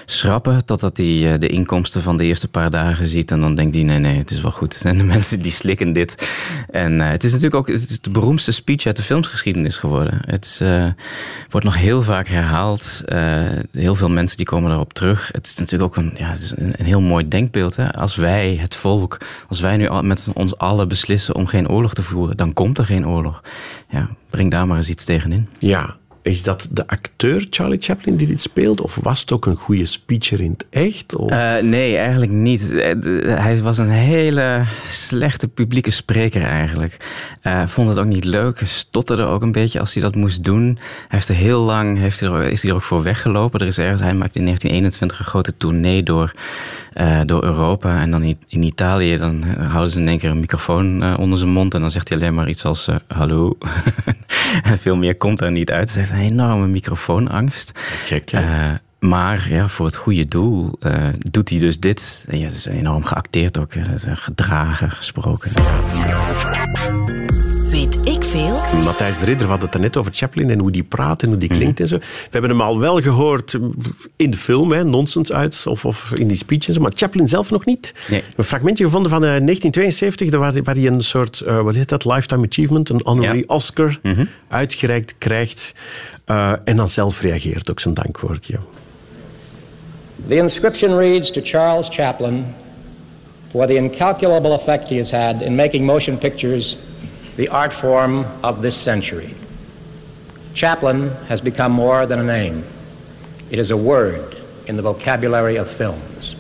[0.07, 0.65] schrappen.
[0.65, 3.31] Totdat hij eh, de inkomsten van de eerste paar dagen ziet.
[3.31, 4.81] En dan denkt hij, nee, nee, het is wel goed.
[4.93, 6.29] En de mensen die slikken dit.
[6.71, 10.21] En eh, het is natuurlijk ook het de beroemdste speech uit de filmsgeschiedenis geworden.
[10.25, 10.87] Het eh,
[11.51, 13.03] wordt nog heel vaak herhaald.
[13.73, 15.31] Heel veel mensen die komen daarop terug.
[15.33, 17.77] Het is natuurlijk ook een, ja, een, een heel mooi denkbeeld.
[17.77, 17.93] Hè?
[17.93, 22.03] Als wij, het volk, als wij nu met ons allen beslissen om geen oorlog te
[22.03, 23.43] voeren, dan komt er geen oorlog.
[23.93, 25.49] Ja, breng daar maar eens iets tegenin.
[25.59, 28.81] Ja, Is dat de acteur Charlie Chaplin die dit speelt?
[28.81, 31.17] Of was het ook een goede speecher in het echt?
[31.19, 32.71] Uh, nee, eigenlijk niet.
[32.71, 36.97] Eh, hij was een hele slechte publieke spreker eigenlijk.
[37.43, 38.61] Uh, vond het ook niet leuk.
[38.65, 40.65] Stotterde ook een beetje als hij dat moest doen.
[40.65, 43.61] Hij heeft er heel lang heeft hij er, is hij er ook voor weggelopen.
[43.61, 46.35] Er is ergens, hij maakte in 1921 een grote tournee door,
[47.27, 48.01] door Europa.
[48.01, 51.75] En dan in, Italië dan houden ze in één keer een microfoon onder zijn mond.
[51.75, 53.59] En dan zegt hij alleen maar iets als hallo.
[54.63, 55.95] en veel meer komt er niet uit.
[55.95, 57.73] Heeft een enorme microfoonangst.
[58.07, 62.25] Kijk, uh, maar ja, voor het goede doel uh, doet hij dus dit.
[62.29, 63.75] En ja, het is enorm geacteerd ook.
[63.75, 65.51] Het is gedragen, gesproken.
[67.71, 68.83] Weet ik veel?
[68.85, 71.49] Matthijs de Ridder had het net over Chaplin en hoe die praat en hoe die
[71.49, 71.99] klinkt mm -hmm.
[71.99, 72.25] en zo.
[72.25, 73.59] We hebben hem al wel gehoord
[74.17, 77.65] in de film, hè, nonsens uit, of, of in die speeches, maar Chaplin zelf nog
[77.65, 77.95] niet.
[78.09, 78.23] Nee.
[78.37, 82.05] Een fragmentje gevonden van uh, 1972, waar, waar hij een soort, uh, wat heet dat,
[82.05, 83.45] Lifetime Achievement, een honorary Ja.
[83.47, 84.29] Oscar Mm -hmm.
[84.49, 85.75] uitgereikt krijgt.
[86.27, 88.59] Uh, en dan zelf reageert, ook zijn dankwoordje.
[90.29, 92.45] The inscription reads to Charles Chaplin
[93.51, 96.77] for the incalculable effect he has had in making motion pictures
[97.37, 99.35] the art form of this century.
[100.55, 102.65] Chaplin has become more than a name.
[103.51, 106.37] It is a word in the vocabulary of films.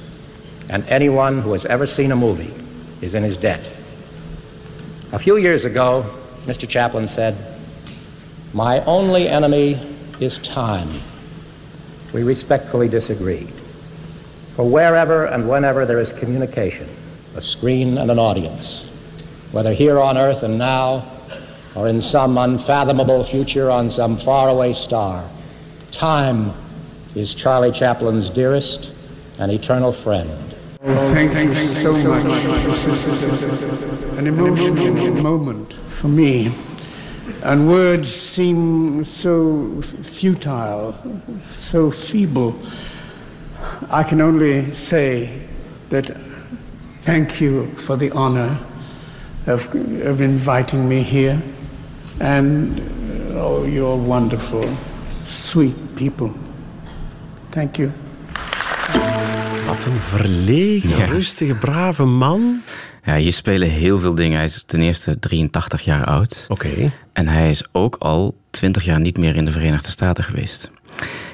[0.70, 2.52] And anyone who has ever seen a movie
[3.04, 3.66] is in his debt.
[5.12, 6.04] A few years ago,
[6.44, 6.68] Mr.
[6.68, 7.36] Chaplin said,
[8.52, 9.78] My only enemy
[10.20, 10.88] is time.
[12.14, 13.46] We respectfully disagree.
[14.54, 16.86] For wherever and whenever there is communication,
[17.34, 18.91] a screen and an audience,
[19.52, 21.04] whether here on earth and now,
[21.74, 25.24] or in some unfathomable future on some faraway star,
[25.90, 26.50] time
[27.14, 28.90] is Charlie Chaplin's dearest
[29.38, 30.30] and eternal friend.
[30.84, 32.22] Oh, Thank you so much.
[32.24, 36.50] This is an emotional moment for me.
[37.44, 40.96] And words seem so futile,
[41.50, 42.58] so feeble.
[43.90, 45.46] I can only say
[45.90, 46.06] that
[47.02, 48.58] thank you for the honor
[49.46, 49.68] of,
[50.12, 51.36] of inviting me here.
[52.20, 52.80] And
[53.34, 54.64] oh, you're wonderful,
[55.24, 56.30] sweet people.
[57.50, 57.90] Thank you.
[59.66, 61.04] Wat een verlegen, Ja.
[61.04, 62.60] rustige, brave man.
[63.04, 64.36] Ja, hier spelen heel veel dingen.
[64.36, 66.44] Hij is ten eerste 83 jaar oud.
[66.48, 66.92] Oké.
[67.12, 70.70] En hij is ook al 20 jaar niet meer in de Verenigde Staten geweest.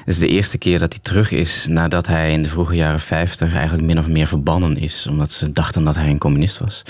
[0.09, 3.53] Is de eerste keer dat hij terug is nadat hij in de vroege jaren 50
[3.53, 5.07] eigenlijk min of meer verbannen is.
[5.09, 6.83] Omdat ze dachten dat hij een communist was.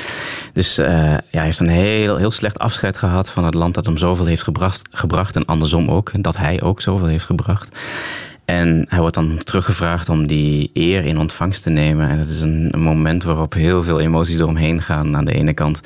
[0.53, 3.85] Dus eh, ja, hij heeft een heel, heel slecht afscheid gehad van het land dat
[3.85, 5.35] hem zoveel heeft gebracht, gebracht.
[5.35, 7.79] En andersom ook, dat hij ook zoveel heeft gebracht.
[8.45, 12.09] En hij wordt dan teruggevraagd om die eer in ontvangst te nemen.
[12.09, 15.15] En dat is een, een moment waarop heel veel emoties door gaan.
[15.15, 15.81] Aan de ene kant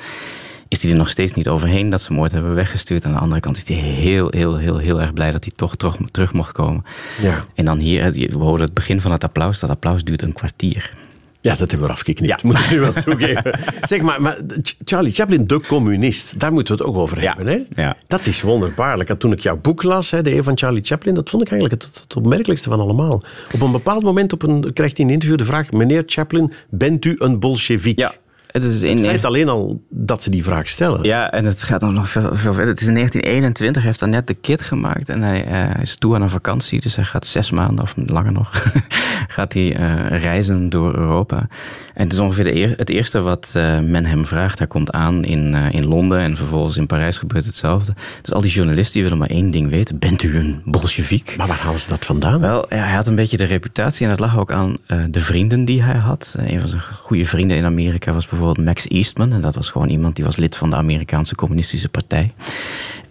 [0.68, 3.04] is hij er nog steeds niet overheen dat ze ooit hebben weggestuurd.
[3.04, 5.76] Aan de andere kant is hij heel, heel, heel, heel erg blij dat hij toch
[5.76, 6.84] terug, terug mocht komen.
[7.22, 7.44] Ja.
[7.54, 9.60] En dan hier, we hoorden het begin van het applaus.
[9.60, 10.92] Dat applaus duurt een kwartier.
[11.40, 12.38] Ja, dat hebben we eraf geknipt, Ja.
[12.48, 13.58] moet ik nu wel toegeven.
[13.82, 17.34] Zeg maar, maar Ch- Charlie Chaplin, de communist, daar moeten we het ook over Ja,
[17.36, 17.66] hebben.
[17.74, 17.82] Hè?
[17.82, 17.96] ja.
[18.06, 19.08] Dat is wonderbaarlijk.
[19.08, 21.50] En toen ik jouw boek las, hè, de eeuw van Charlie Chaplin, dat vond ik
[21.50, 23.22] eigenlijk het, het opmerkelijkste van allemaal.
[23.52, 26.52] Op een bepaald moment op een, krijgt hij in een interview de vraag, meneer Chaplin,
[26.70, 27.98] bent u een bolsjevik?
[27.98, 28.14] Ja,
[28.62, 31.02] het is in Het feit alleen al dat ze die vraag stellen.
[31.02, 32.72] Ja, en het gaat nog veel, veel verder.
[32.72, 35.08] Het is in 1921, hij heeft dan net de kid gemaakt.
[35.08, 38.32] En hij, eh, is toe aan een vakantie, dus hij gaat zes maanden, of langer
[38.32, 38.72] nog,
[39.36, 41.48] gaat hij eh, reizen door Europa.
[41.94, 44.58] En het is ongeveer de eer- het eerste wat eh, men hem vraagt.
[44.58, 47.92] Hij komt aan in, eh, in Londen en vervolgens in Parijs gebeurt hetzelfde.
[48.22, 49.98] Dus al die journalisten die willen maar één ding weten.
[49.98, 51.34] Bent u een bolsjeviek?
[51.36, 52.40] Maar waar halen ze dat vandaan?
[52.40, 55.64] Wel, hij had een beetje de reputatie en dat lag ook aan eh, de vrienden
[55.64, 56.34] die hij had.
[56.38, 59.32] Een van zijn goede vrienden in Amerika was bijvoorbeeld Max Eastman.
[59.32, 62.32] En dat was gewoon iemand die was lid van de Amerikaanse Communistische Partij.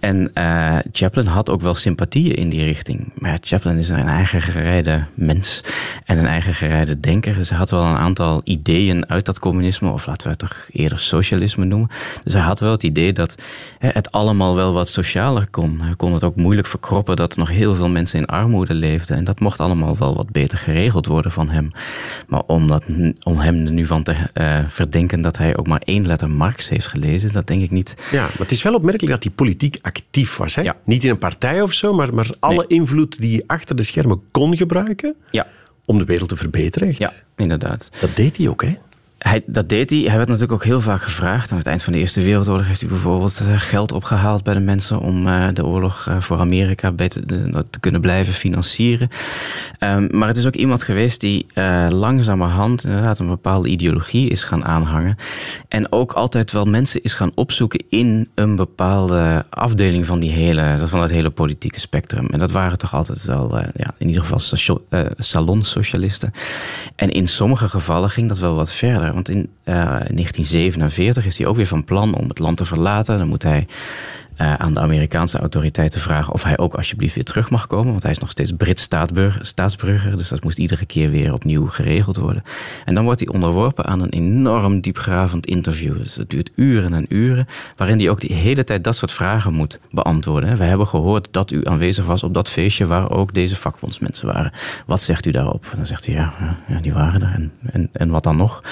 [0.03, 3.11] En eh, Chaplin had ook wel sympathieën in die richting.
[3.17, 5.61] Maar Chaplin is een eigen gerijde mens
[6.05, 7.33] en een eigen gerijde denker.
[7.33, 10.67] Dus hij had wel een aantal ideeën uit dat communisme, of laten we het toch
[10.71, 11.89] eerder socialisme noemen.
[12.23, 13.35] Dus hij had wel het idee dat
[13.79, 15.81] hè, het allemaal wel wat socialer kon.
[15.81, 19.17] Hij kon het ook moeilijk verkroppen dat er nog heel veel mensen in armoede leefden.
[19.17, 21.71] En dat mocht allemaal wel wat beter geregeld worden van hem.
[22.27, 22.83] Maar om, dat,
[23.23, 26.69] om hem er nu van te eh, verdenken dat hij ook maar één letter Marx
[26.69, 27.95] heeft gelezen, dat denk ik niet.
[28.11, 30.55] Ja, maar het is wel opmerkelijk dat hij politiek actief was.
[30.55, 30.61] Hè?
[30.61, 30.75] Ja.
[30.85, 32.79] Niet in een partij of zo, maar, maar alle Nee.
[32.79, 35.47] invloed die hij achter de schermen kon gebruiken Ja,
[35.85, 36.87] om de wereld te verbeteren.
[36.87, 36.97] Echt.
[36.97, 37.89] ja inderdaad.
[38.01, 38.73] Dat deed hij ook, hè?
[39.23, 39.99] Hij, dat deed hij.
[39.99, 41.51] Hij werd natuurlijk ook heel vaak gevraagd.
[41.51, 44.59] Aan het eind van de Eerste Wereldoorlog heeft hij bijvoorbeeld eh, geld opgehaald bij de
[44.59, 47.25] mensen om uh, de oorlog uh, voor Amerika beter
[47.69, 49.09] te kunnen blijven financieren.
[49.79, 51.45] Um, maar het is ook iemand geweest die
[51.89, 55.15] langzamerhand inderdaad een bepaalde ideologie is gaan aanhangen.
[55.67, 60.75] En ook altijd wel mensen is gaan opzoeken in een bepaalde afdeling van, die hele,
[60.77, 62.27] van dat hele politieke spectrum.
[62.27, 64.59] En dat waren toch altijd wel, ja, in ieder geval
[65.17, 66.31] salonsocialisten.
[66.95, 69.12] En in sommige gevallen ging dat wel wat verder.
[69.13, 73.17] Want in 1947 is hij ook weer van plan om het land te verlaten.
[73.17, 73.67] Dan moet hij
[74.37, 77.91] uh, aan de Amerikaanse autoriteiten vragen of hij ook alsjeblieft weer terug mag komen.
[77.91, 78.89] Want hij is nog steeds Brits
[79.41, 82.43] staatsburger, dus dat moest iedere keer weer opnieuw geregeld worden.
[82.85, 85.97] En dan wordt hij onderworpen aan een enorm diepgravend interview.
[85.97, 89.53] Dus dat duurt uren en uren, waarin hij ook de hele tijd dat soort vragen
[89.53, 90.57] moet beantwoorden.
[90.57, 94.51] We hebben gehoord dat u aanwezig was op dat feestje waar ook deze vakbondsmensen waren.
[94.85, 95.65] Wat zegt u daarop?
[95.71, 96.33] En dan zegt hij, ja,
[96.67, 98.63] ja die waren er en, en, en wat dan nog?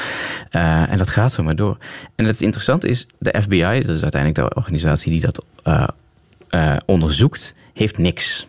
[0.52, 1.78] Uh, en dat gaat zo maar door.
[2.15, 5.88] En het interessante is, de FBI, dat is uiteindelijk de organisatie die dat uh,
[6.52, 8.47] uh, onderzoekt, heeft niks.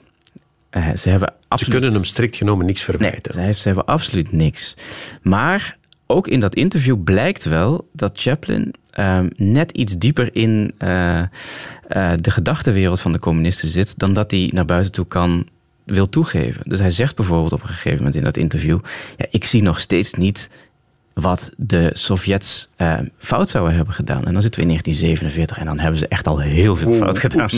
[0.70, 1.58] Uh, ze, hebben absoluut...
[1.58, 3.36] ze kunnen hem strikt genomen niks verwijten.
[3.36, 4.76] Nee, ze, hebben absoluut niks.
[5.22, 10.74] Maar ook in dat interview blijkt wel dat Chaplin um, net iets dieper in
[12.16, 15.46] de gedachtenwereld van de communisten zit dan dat hij naar buiten toe kan
[15.84, 16.62] wil toegeven.
[16.68, 18.78] Dus hij zegt bijvoorbeeld op een gegeven moment in dat interview:
[19.16, 20.48] ja, ik zie nog steeds niet
[21.14, 24.24] wat de Sovjets uh, fout zouden hebben gedaan.
[24.24, 27.18] En dan zitten we in 1947 en dan hebben ze echt al heel veel fout
[27.18, 27.48] gedaan.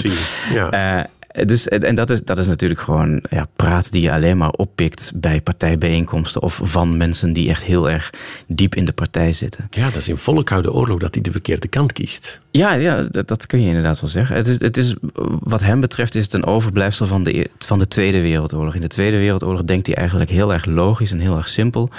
[0.52, 0.98] Ja.
[0.98, 1.04] Uh,
[1.42, 5.12] dus, en dat is, dat is natuurlijk gewoon ja, praat die je alleen maar oppikt
[5.14, 8.10] bij partijbijeenkomsten of van mensen die echt heel erg
[8.46, 9.66] diep in de partij zitten.
[9.70, 12.40] Ja, dat is in volle koude oorlog dat hij de verkeerde kant kiest.
[12.50, 14.36] Ja, ja dat, dat kun je inderdaad wel zeggen.
[14.36, 14.94] Het is, het is,
[15.40, 18.74] wat hem betreft is het een overblijfsel van de, van de Tweede Wereldoorlog.
[18.74, 21.90] In de Tweede Wereldoorlog denkt hij eigenlijk heel erg logisch en heel erg simpel.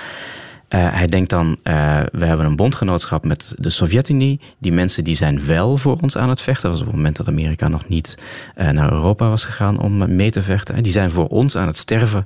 [0.69, 4.39] Uh, hij denkt dan, uh, we hebben een bondgenootschap met de Sovjet-Unie.
[4.57, 6.63] Die mensen die zijn wel voor ons aan het vechten.
[6.63, 8.17] Dat was op het moment dat Amerika nog niet
[8.57, 10.83] uh, naar Europa was gegaan om mee te vechten.
[10.83, 12.25] Die zijn voor ons aan het sterven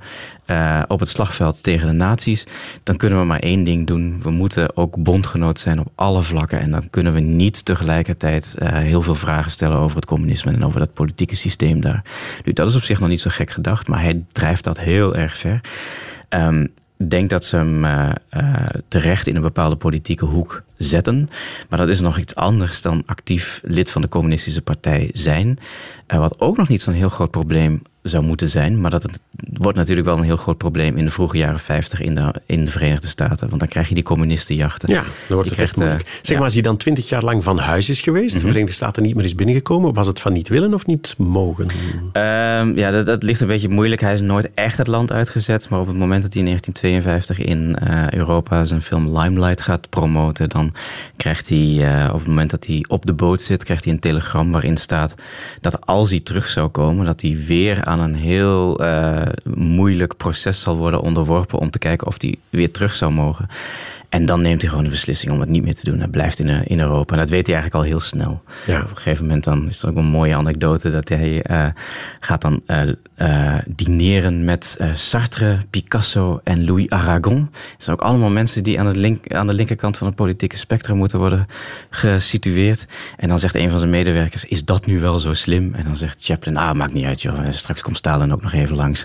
[0.88, 2.44] op het slagveld tegen de nazi's.
[2.84, 4.20] Dan kunnen we maar één ding doen.
[4.22, 6.60] We moeten ook bondgenoot zijn op alle vlakken.
[6.60, 10.80] En dan kunnen we niet tegelijkertijd heel veel vragen stellen over het communisme en over
[10.80, 12.04] dat politieke systeem daar.
[12.46, 15.16] Nu, dat is op zich nog niet zo gek gedacht, maar hij drijft dat heel
[15.16, 15.62] erg ver.
[16.30, 16.74] Um,
[17.08, 21.30] denk dat ze hem uh, uh, terecht in een bepaalde politieke hoek zetten.
[21.70, 25.60] Maar dat is nog iets anders dan actief lid van de communistische partij zijn.
[26.08, 28.82] Uh, wat ook nog niet zo'n heel groot probleem zou moeten zijn.
[28.82, 29.20] Maar dat het
[29.54, 32.66] wordt natuurlijk wel een heel groot probleem in de vroege jaren 50 in de, in
[32.66, 33.48] de Verenigde Staten.
[33.48, 34.90] Want dan krijg je die communistenjachten.
[34.90, 36.08] Ja, dan wordt het echt moeilijk.
[36.08, 36.34] Zeg ja.
[36.34, 39.16] maar, als hij dan twintig jaar lang van huis is geweest, de Verenigde Staten niet
[39.16, 41.68] meer is binnengekomen, was het van niet willen of niet mogen?
[42.14, 44.02] Um, ja, dat, dat, ligt een beetje moeilijk.
[44.02, 45.70] Hij is nooit echt het land uitgezet.
[45.70, 49.90] Maar op het moment dat hij in 1952 in uh, Europa zijn film Limelight gaat
[49.90, 50.74] promoten, dan
[51.18, 54.00] krijgt hij, uh, op het moment dat hij op de boot zit, krijgt hij een
[54.00, 55.16] telegram waarin staat
[55.62, 59.22] dat als hij terug zou komen, dat hij weer aan een heel uh,
[59.56, 63.48] moeilijk proces zal worden onderworpen om te kijken of hij weer terug zou mogen.
[64.10, 66.00] En dan neemt hij gewoon de beslissing om het niet meer te doen.
[66.00, 67.14] Hij blijft in, in Europa.
[67.14, 68.44] En dat weet hij eigenlijk al heel snel.
[68.66, 68.82] Ja.
[68.82, 71.66] Op een gegeven moment dan is het ook een mooie anekdote dat hij uh,
[72.20, 72.82] gaat dan uh,
[73.18, 77.50] uh, dineren met Sartre, Picasso en Louis Aragon.
[77.52, 80.58] Dat zijn ook allemaal mensen die aan, het link, aan de linkerkant van het politieke
[80.58, 81.46] spectrum moeten worden
[81.90, 82.86] gesitueerd.
[83.18, 85.74] En dan zegt een van zijn medewerkers, is dat nu wel zo slim?
[85.74, 87.40] En dan zegt Chaplin, ah, maakt niet uit joh.
[87.50, 89.04] Straks komt Stalin ook nog even langs.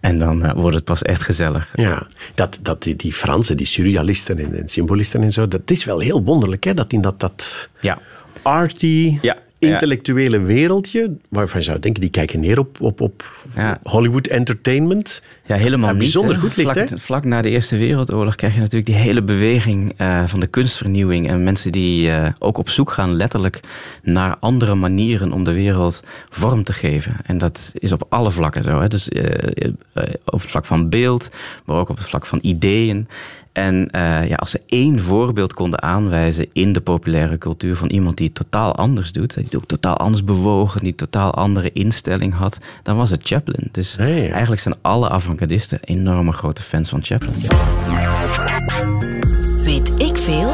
[0.00, 1.72] En dan wordt het pas echt gezellig.
[1.74, 5.48] Ja, dat, dat die, die Fransen, die surrealisten en, en symbolisten en zo.
[5.48, 6.74] Dat is wel heel wonderlijk, hè?
[6.74, 7.98] Dat in dat, dat ja.
[8.42, 9.38] arty, ja.
[9.58, 13.78] intellectuele wereldje, waarvan je zou denken, die kijken neer op, op, op ja.
[13.82, 15.22] Hollywood entertainment.
[15.46, 16.44] Ja, helemaal bijzonder niet.
[16.44, 16.98] goed ligt, vlak, hè?
[16.98, 21.28] Vlak na de Eerste Wereldoorlog krijg je natuurlijk die hele beweging uh, van de kunstvernieuwing.
[21.28, 23.60] En mensen die uh, ook op zoek gaan letterlijk
[24.02, 27.16] naar andere manieren om de wereld vorm te geven.
[27.24, 28.80] En dat is op alle vlakken zo.
[28.80, 28.88] Hè?
[28.88, 29.24] Dus uh,
[30.24, 31.30] op het vlak van beeld,
[31.64, 33.08] maar ook op het vlak van ideeën.
[33.52, 38.16] En uh, ja, als ze één voorbeeld konden aanwijzen in de populaire cultuur van iemand
[38.16, 41.70] die het totaal anders doet, die het ook totaal anders bewogen, die een totaal andere
[41.72, 43.68] instelling had, dan was het Chaplin.
[43.72, 47.32] Dus hey, eigenlijk zijn alle avant-gardisten enorme grote fans van Chaplin.
[49.64, 50.50] Weet ik veel?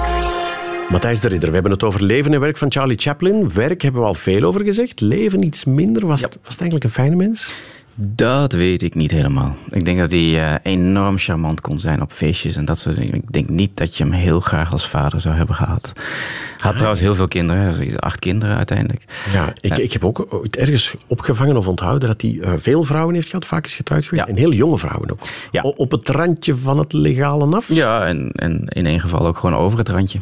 [0.91, 3.53] Matthijs de Ridder, we hebben het over leven en werk van Charlie Chaplin.
[3.53, 5.01] Werk hebben we al veel over gezegd.
[5.01, 6.07] Leven iets minder.
[6.07, 6.29] Was, Ja.
[6.29, 7.53] was het eigenlijk een fijne mens?
[8.01, 9.57] Dat weet ik niet helemaal.
[9.71, 13.15] Ik denk dat hij uh, enorm charmant kon zijn op feestjes en dat soort dingen.
[13.15, 15.93] Ik denk niet dat je hem heel graag als vader zou hebben gehad.
[15.95, 19.05] Hij had trouwens heel veel kinderen, acht kinderen uiteindelijk.
[19.33, 22.83] Ja, ik, uh, ik heb ook ooit ergens opgevangen of onthouden dat hij uh, veel
[22.83, 24.27] vrouwen heeft gehad, vaak is getrouwd geweest.
[24.27, 24.33] Ja.
[24.33, 25.21] En heel jonge vrouwen ook.
[25.51, 25.63] Ja.
[25.63, 27.69] O op het randje van het legale af?
[27.69, 30.19] Ja, en, en in één geval ook gewoon over het randje.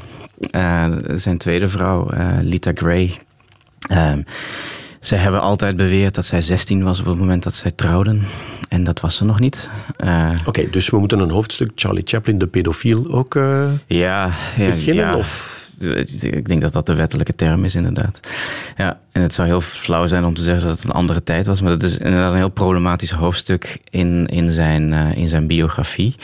[1.15, 2.09] zijn tweede vrouw,
[2.41, 3.19] Lita Gray.
[5.07, 8.23] Ehm, ze hebben altijd beweerd dat zij 16 was op het moment dat zij trouwden.
[8.69, 9.69] En dat was ze nog niet.
[9.99, 14.31] Uh, Oké, okay, dus we moeten een hoofdstuk Charlie Chaplin, de pedofiel, ook uh, ja,
[14.57, 15.05] ja, beginnen?
[15.05, 15.17] Ja.
[15.17, 15.55] Of?
[16.21, 18.21] Ik denk dat dat de wettelijke term is, inderdaad.
[18.77, 21.47] Ja, en het zou heel flauw zijn om te zeggen dat het een andere tijd
[21.47, 21.61] was.
[21.61, 26.15] Maar dat is inderdaad een heel problematisch hoofdstuk in, in, zijn, uh, in zijn biografie.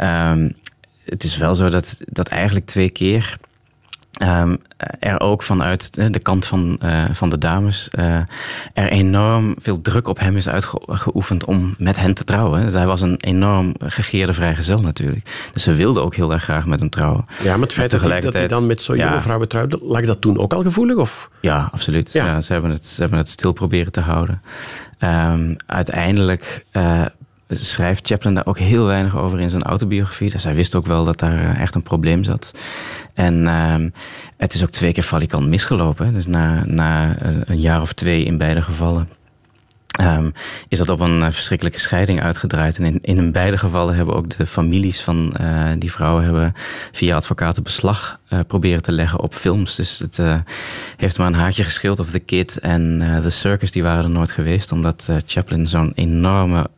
[0.00, 0.54] Um,
[1.04, 3.36] het is wel zo dat, dat eigenlijk twee keer
[4.22, 4.58] Um,
[4.98, 8.16] er ook vanuit de kant van, uh, van de dames uh,
[8.72, 12.64] er enorm veel druk op hem is uitgeoefend om met hen te trouwen.
[12.64, 15.48] Dus hij was een enorm gegeerde vrijgezel natuurlijk.
[15.52, 17.24] Dus ze wilden ook heel erg graag met hem trouwen.
[17.42, 19.78] Ja, maar het feit dat, hij, dat hij dan met zo'n ja, jonge vrouwen trouwde,
[19.82, 20.96] lag dat toen ook al gevoelig?
[20.96, 21.30] Of?
[21.40, 22.12] Ja, absoluut.
[22.12, 22.24] Ja.
[22.24, 24.42] ja ze, hebben het, ze hebben het stil proberen te houden.
[24.98, 27.04] Um, uiteindelijk uh,
[27.48, 30.30] schrijft Chaplin daar ook heel weinig over in zijn autobiografie.
[30.30, 32.54] Dus hij wist ook wel dat daar echt een probleem zat.
[33.14, 33.74] En uh,
[34.36, 36.12] het is ook twee keer valikant misgelopen.
[36.12, 39.08] Dus na, na een jaar of twee in beide gevallen.
[40.00, 40.32] Um,
[40.68, 42.76] is dat op een verschrikkelijke scheiding uitgedraaid.
[42.76, 46.52] En in, in beide gevallen hebben ook de families van uh, die vrouwen hebben
[46.92, 49.74] via advocaten beslag uh, proberen te leggen op films.
[49.74, 50.20] Dus het
[50.96, 54.30] heeft maar een haartje geschild of The Kid en The Circus, die waren er nooit
[54.30, 54.72] geweest.
[54.72, 56.70] Omdat Chaplin zo'n enorme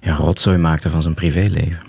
[0.00, 1.80] ja, rotzooi maakte van zijn privéleven.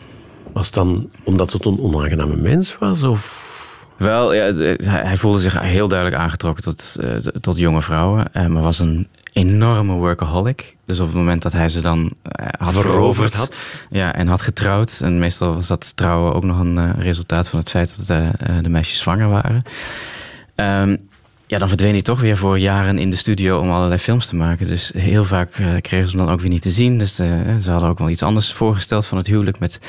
[0.53, 3.03] Was het dan omdat het een onaangename mens was?
[3.03, 3.51] Of?
[3.97, 4.53] Wel, ja,
[4.83, 8.27] hij voelde zich heel duidelijk aangetrokken tot, uh, tot jonge vrouwen.
[8.33, 10.75] Uh, maar was een enorme workaholic.
[10.85, 11.99] Dus op het moment dat hij ze dan
[12.39, 13.65] uh, had veroverd had.
[13.89, 14.99] Ja, en had getrouwd.
[15.03, 18.99] En meestal was dat trouwen ook nog een resultaat van het feit dat de meisjes
[18.99, 19.63] zwanger waren.
[20.55, 21.07] Um,
[21.53, 24.35] ja, dan verdween hij toch weer voor jaren in de studio om allerlei films te
[24.35, 24.67] maken.
[24.67, 26.97] Dus heel vaak uh, kregen ze hem dan ook weer niet te zien.
[26.97, 29.79] Dus de, ze hadden ook wel iets anders voorgesteld van het huwelijk met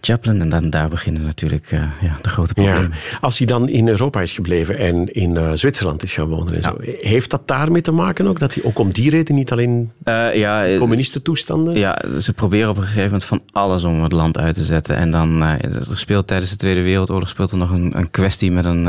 [0.00, 0.40] Chaplin.
[0.40, 2.92] En dan daar beginnen natuurlijk uh, ja, de grote problemen.
[3.10, 3.18] Ja.
[3.20, 6.62] Als hij dan in Europa is gebleven en in uh, Zwitserland is gaan wonen en
[6.62, 6.76] zo.
[6.98, 8.38] Heeft dat daarmee te maken ook?
[8.38, 9.90] Dat hij ook om die reden niet alleen
[10.32, 11.76] ja, communistentoestanden?
[11.76, 14.96] Ja, ze proberen op een gegeven moment van alles om het land uit te zetten.
[14.96, 18.64] En dan er speelt tijdens de Tweede Wereldoorlog speelt er nog een, een kwestie met
[18.64, 18.86] een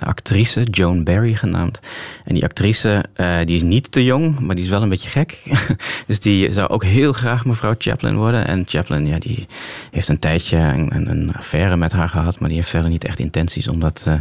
[0.00, 1.80] actrice, Joan Barry genaamd.
[2.24, 5.10] En die actrice, uh, die is niet te jong, maar die is wel een beetje
[5.10, 5.38] gek.
[6.06, 8.46] dus die zou ook heel graag mevrouw Chaplin worden.
[8.46, 9.46] En Chaplin, ja, die
[9.90, 13.18] heeft een tijdje een, een affaire met haar gehad, maar die heeft verder niet echt
[13.18, 14.14] intenties om dat uh,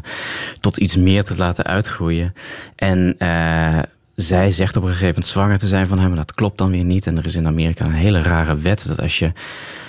[0.59, 2.33] tot iets meer te laten uitgroeien.
[2.75, 3.79] En uh,
[4.15, 6.71] zij zegt op een gegeven moment zwanger te zijn van hem, maar dat klopt dan
[6.71, 7.07] weer niet.
[7.07, 9.31] En er is in Amerika een hele rare wet dat als je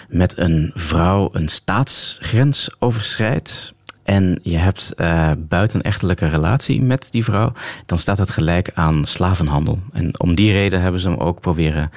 [0.08, 3.74] met een vrouw een staatsgrens overschrijdt,
[4.11, 7.52] en je hebt uh, buitenechtelijke relatie met die vrouw,
[7.86, 9.78] dan staat het gelijk aan slavenhandel.
[9.92, 11.90] En om die reden hebben ze hem ook proberen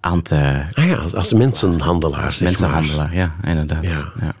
[0.00, 0.62] aan te.
[0.72, 2.24] Ah ja, als, als mensenhandelaar.
[2.24, 3.84] Als mensenhandelaar, ja, inderdaad.
[3.84, 4.12] Ja.
[4.20, 4.34] ja.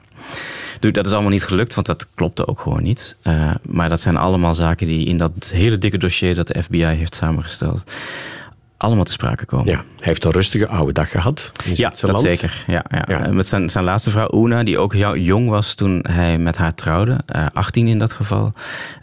[0.80, 3.16] Dus dat is allemaal niet gelukt, want dat klopte ook gewoon niet.
[3.22, 6.84] Uh, maar dat zijn allemaal zaken die in dat hele dikke dossier dat de FBI
[6.84, 7.84] heeft samengesteld
[8.76, 9.66] allemaal te sprake komen.
[9.66, 11.52] Ja, hij heeft een rustige oude dag gehad.
[11.64, 12.64] ja, dat zeker.
[12.66, 13.04] Ja, ja.
[13.08, 13.32] ja.
[13.32, 17.20] Met zijn, zijn laatste vrouw, Una, die ook jong was toen hij met haar trouwde.
[17.36, 18.52] Uh, 18 in dat geval.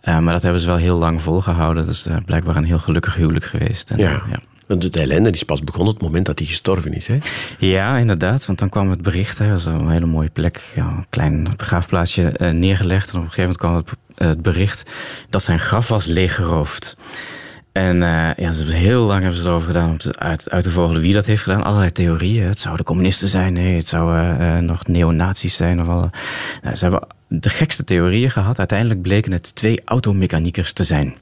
[0.03, 1.85] Uh, maar dat hebben ze wel heel lang volgehouden.
[1.85, 3.91] Dus uh, blijkbaar een heel gelukkig huwelijk geweest.
[3.91, 4.23] En, ja.
[4.29, 4.39] ja.
[4.75, 7.07] De ellende is pas begonnen op het moment dat hij gestorven is.
[7.07, 7.17] Hè?
[7.57, 8.45] Ja, inderdaad.
[8.45, 9.37] Want dan kwam het bericht.
[9.37, 10.71] Hè, was een hele mooie plek.
[10.75, 13.11] Ja, een klein begraafplaatsje neergelegd.
[13.11, 14.91] En op een gegeven moment kwam het, het bericht
[15.29, 16.97] dat zijn graf was leeggeroofd.
[17.73, 20.71] En uh, ja, ze hebben heel lang hebben ze erover gedaan om uit, uit te
[20.71, 21.63] vogelen wie dat heeft gedaan.
[21.63, 22.47] Allerlei theorieën.
[22.47, 23.53] Het zouden communisten zijn.
[23.53, 25.81] Nee, het zouden uh, nog neonazies zijn.
[25.81, 26.09] Of alle.
[26.61, 27.07] Nou, ze hebben
[27.39, 28.57] de gekste theorieën gehad.
[28.59, 31.15] Uiteindelijk bleken het twee automechaniekers te zijn.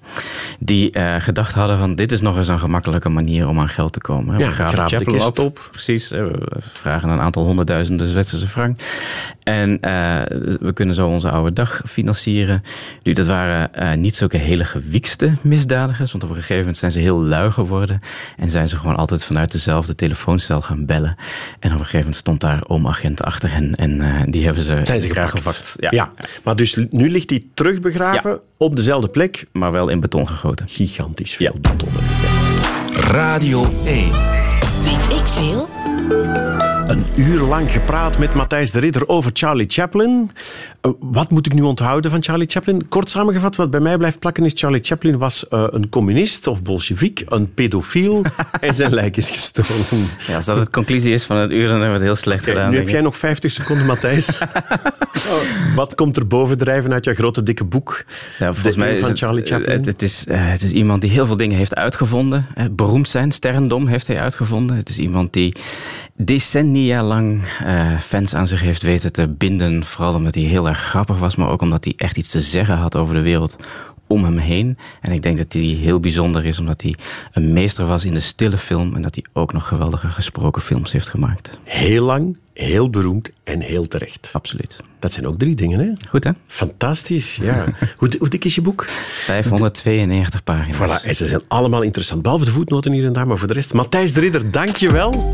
[0.59, 3.93] Die uh, gedacht hadden van dit is nog eens een gemakkelijke manier om aan geld
[3.93, 4.39] te komen.
[4.39, 5.39] Ja, we graven de kist op.
[5.39, 5.68] op.
[5.72, 6.09] Precies.
[6.09, 8.80] We vragen een aantal honderdduizenden Zwitserse frank.
[9.43, 9.80] En uh,
[10.59, 12.64] we kunnen zo onze oude dag financieren.
[13.03, 16.12] Nu, dat waren uh, niet zulke hele gewiekste misdadigers.
[16.12, 17.99] Want op een gegeven moment zijn ze heel lui geworden.
[18.38, 21.16] En zijn ze gewoon altijd vanuit dezelfde telefooncel gaan bellen.
[21.59, 23.74] En op een gegeven moment stond daar oom-agent achter hen.
[23.74, 25.38] En die hebben ze, zijn ze gepakt.
[25.38, 25.76] gepakt.
[25.80, 25.89] Ja.
[25.91, 26.01] ja.
[26.43, 28.39] Maar dus nu ligt hij terug begraven ja.
[28.58, 29.45] op dezelfde plek.
[29.52, 30.68] Maar wel in beton gegoten.
[30.68, 31.72] Gigantisch veel ja.
[31.72, 31.89] beton.
[32.93, 34.12] Radio 1.
[34.84, 35.70] Weet ik veel?
[36.92, 40.32] Een uur lang gepraat met Matthijs de Ridder over Charlie Chaplin.
[40.82, 42.88] Uh, wat moet ik nu onthouden van Charlie Chaplin?
[42.88, 44.52] Kort samengevat, wat bij mij blijft plakken is...
[44.56, 48.22] Charlie Chaplin was uh, een communist of bolsjewiek, een pedofiel
[48.62, 50.08] en zijn lijk is gestolen.
[50.28, 52.44] Ja, als dat het conclusie is van het uur, dan hebben we het heel slecht
[52.44, 52.72] gedaan.
[52.72, 54.42] Nu heb jij nog 50 seconden, Matthijs.
[55.32, 58.04] oh, wat komt er bovendrijven uit jouw grote dikke boek?
[58.39, 59.78] Ja, volgens mij van is Charlie het, Chaplin?
[59.78, 62.46] Het, het, is, uh, het is iemand die heel veel dingen heeft uitgevonden.
[62.72, 64.76] Beroemd zijn, sterrendom heeft hij uitgevonden.
[64.76, 65.56] Het is iemand die
[66.16, 69.84] decennia lang uh, fans aan zich heeft weten te binden.
[69.84, 72.78] Vooral omdat hij heel erg grappig was, maar ook omdat hij echt iets te zeggen
[72.78, 73.57] had over de wereld
[74.12, 74.78] om hem heen.
[75.01, 76.95] En ik denk dat hij heel bijzonder is, omdat hij
[77.32, 80.91] een meester was in de stille film en dat hij ook nog geweldige gesproken films
[80.91, 81.59] heeft gemaakt.
[81.64, 84.30] Heel lang, heel beroemd en heel terecht.
[84.34, 84.80] Absoluut.
[84.99, 85.91] Dat zijn ook drie dingen, hè?
[86.09, 86.32] Goed, hè?
[86.47, 87.66] Fantastisch, ja.
[87.97, 88.86] hoe, hoe dik is je boek?
[88.88, 91.01] 592 pagina's.
[91.01, 92.22] Voilà, en ze zijn allemaal interessant.
[92.22, 93.74] Behalve de voetnoten hier en daar, maar voor de rest...
[93.74, 95.34] Matthijs de Ridder, dank je wel.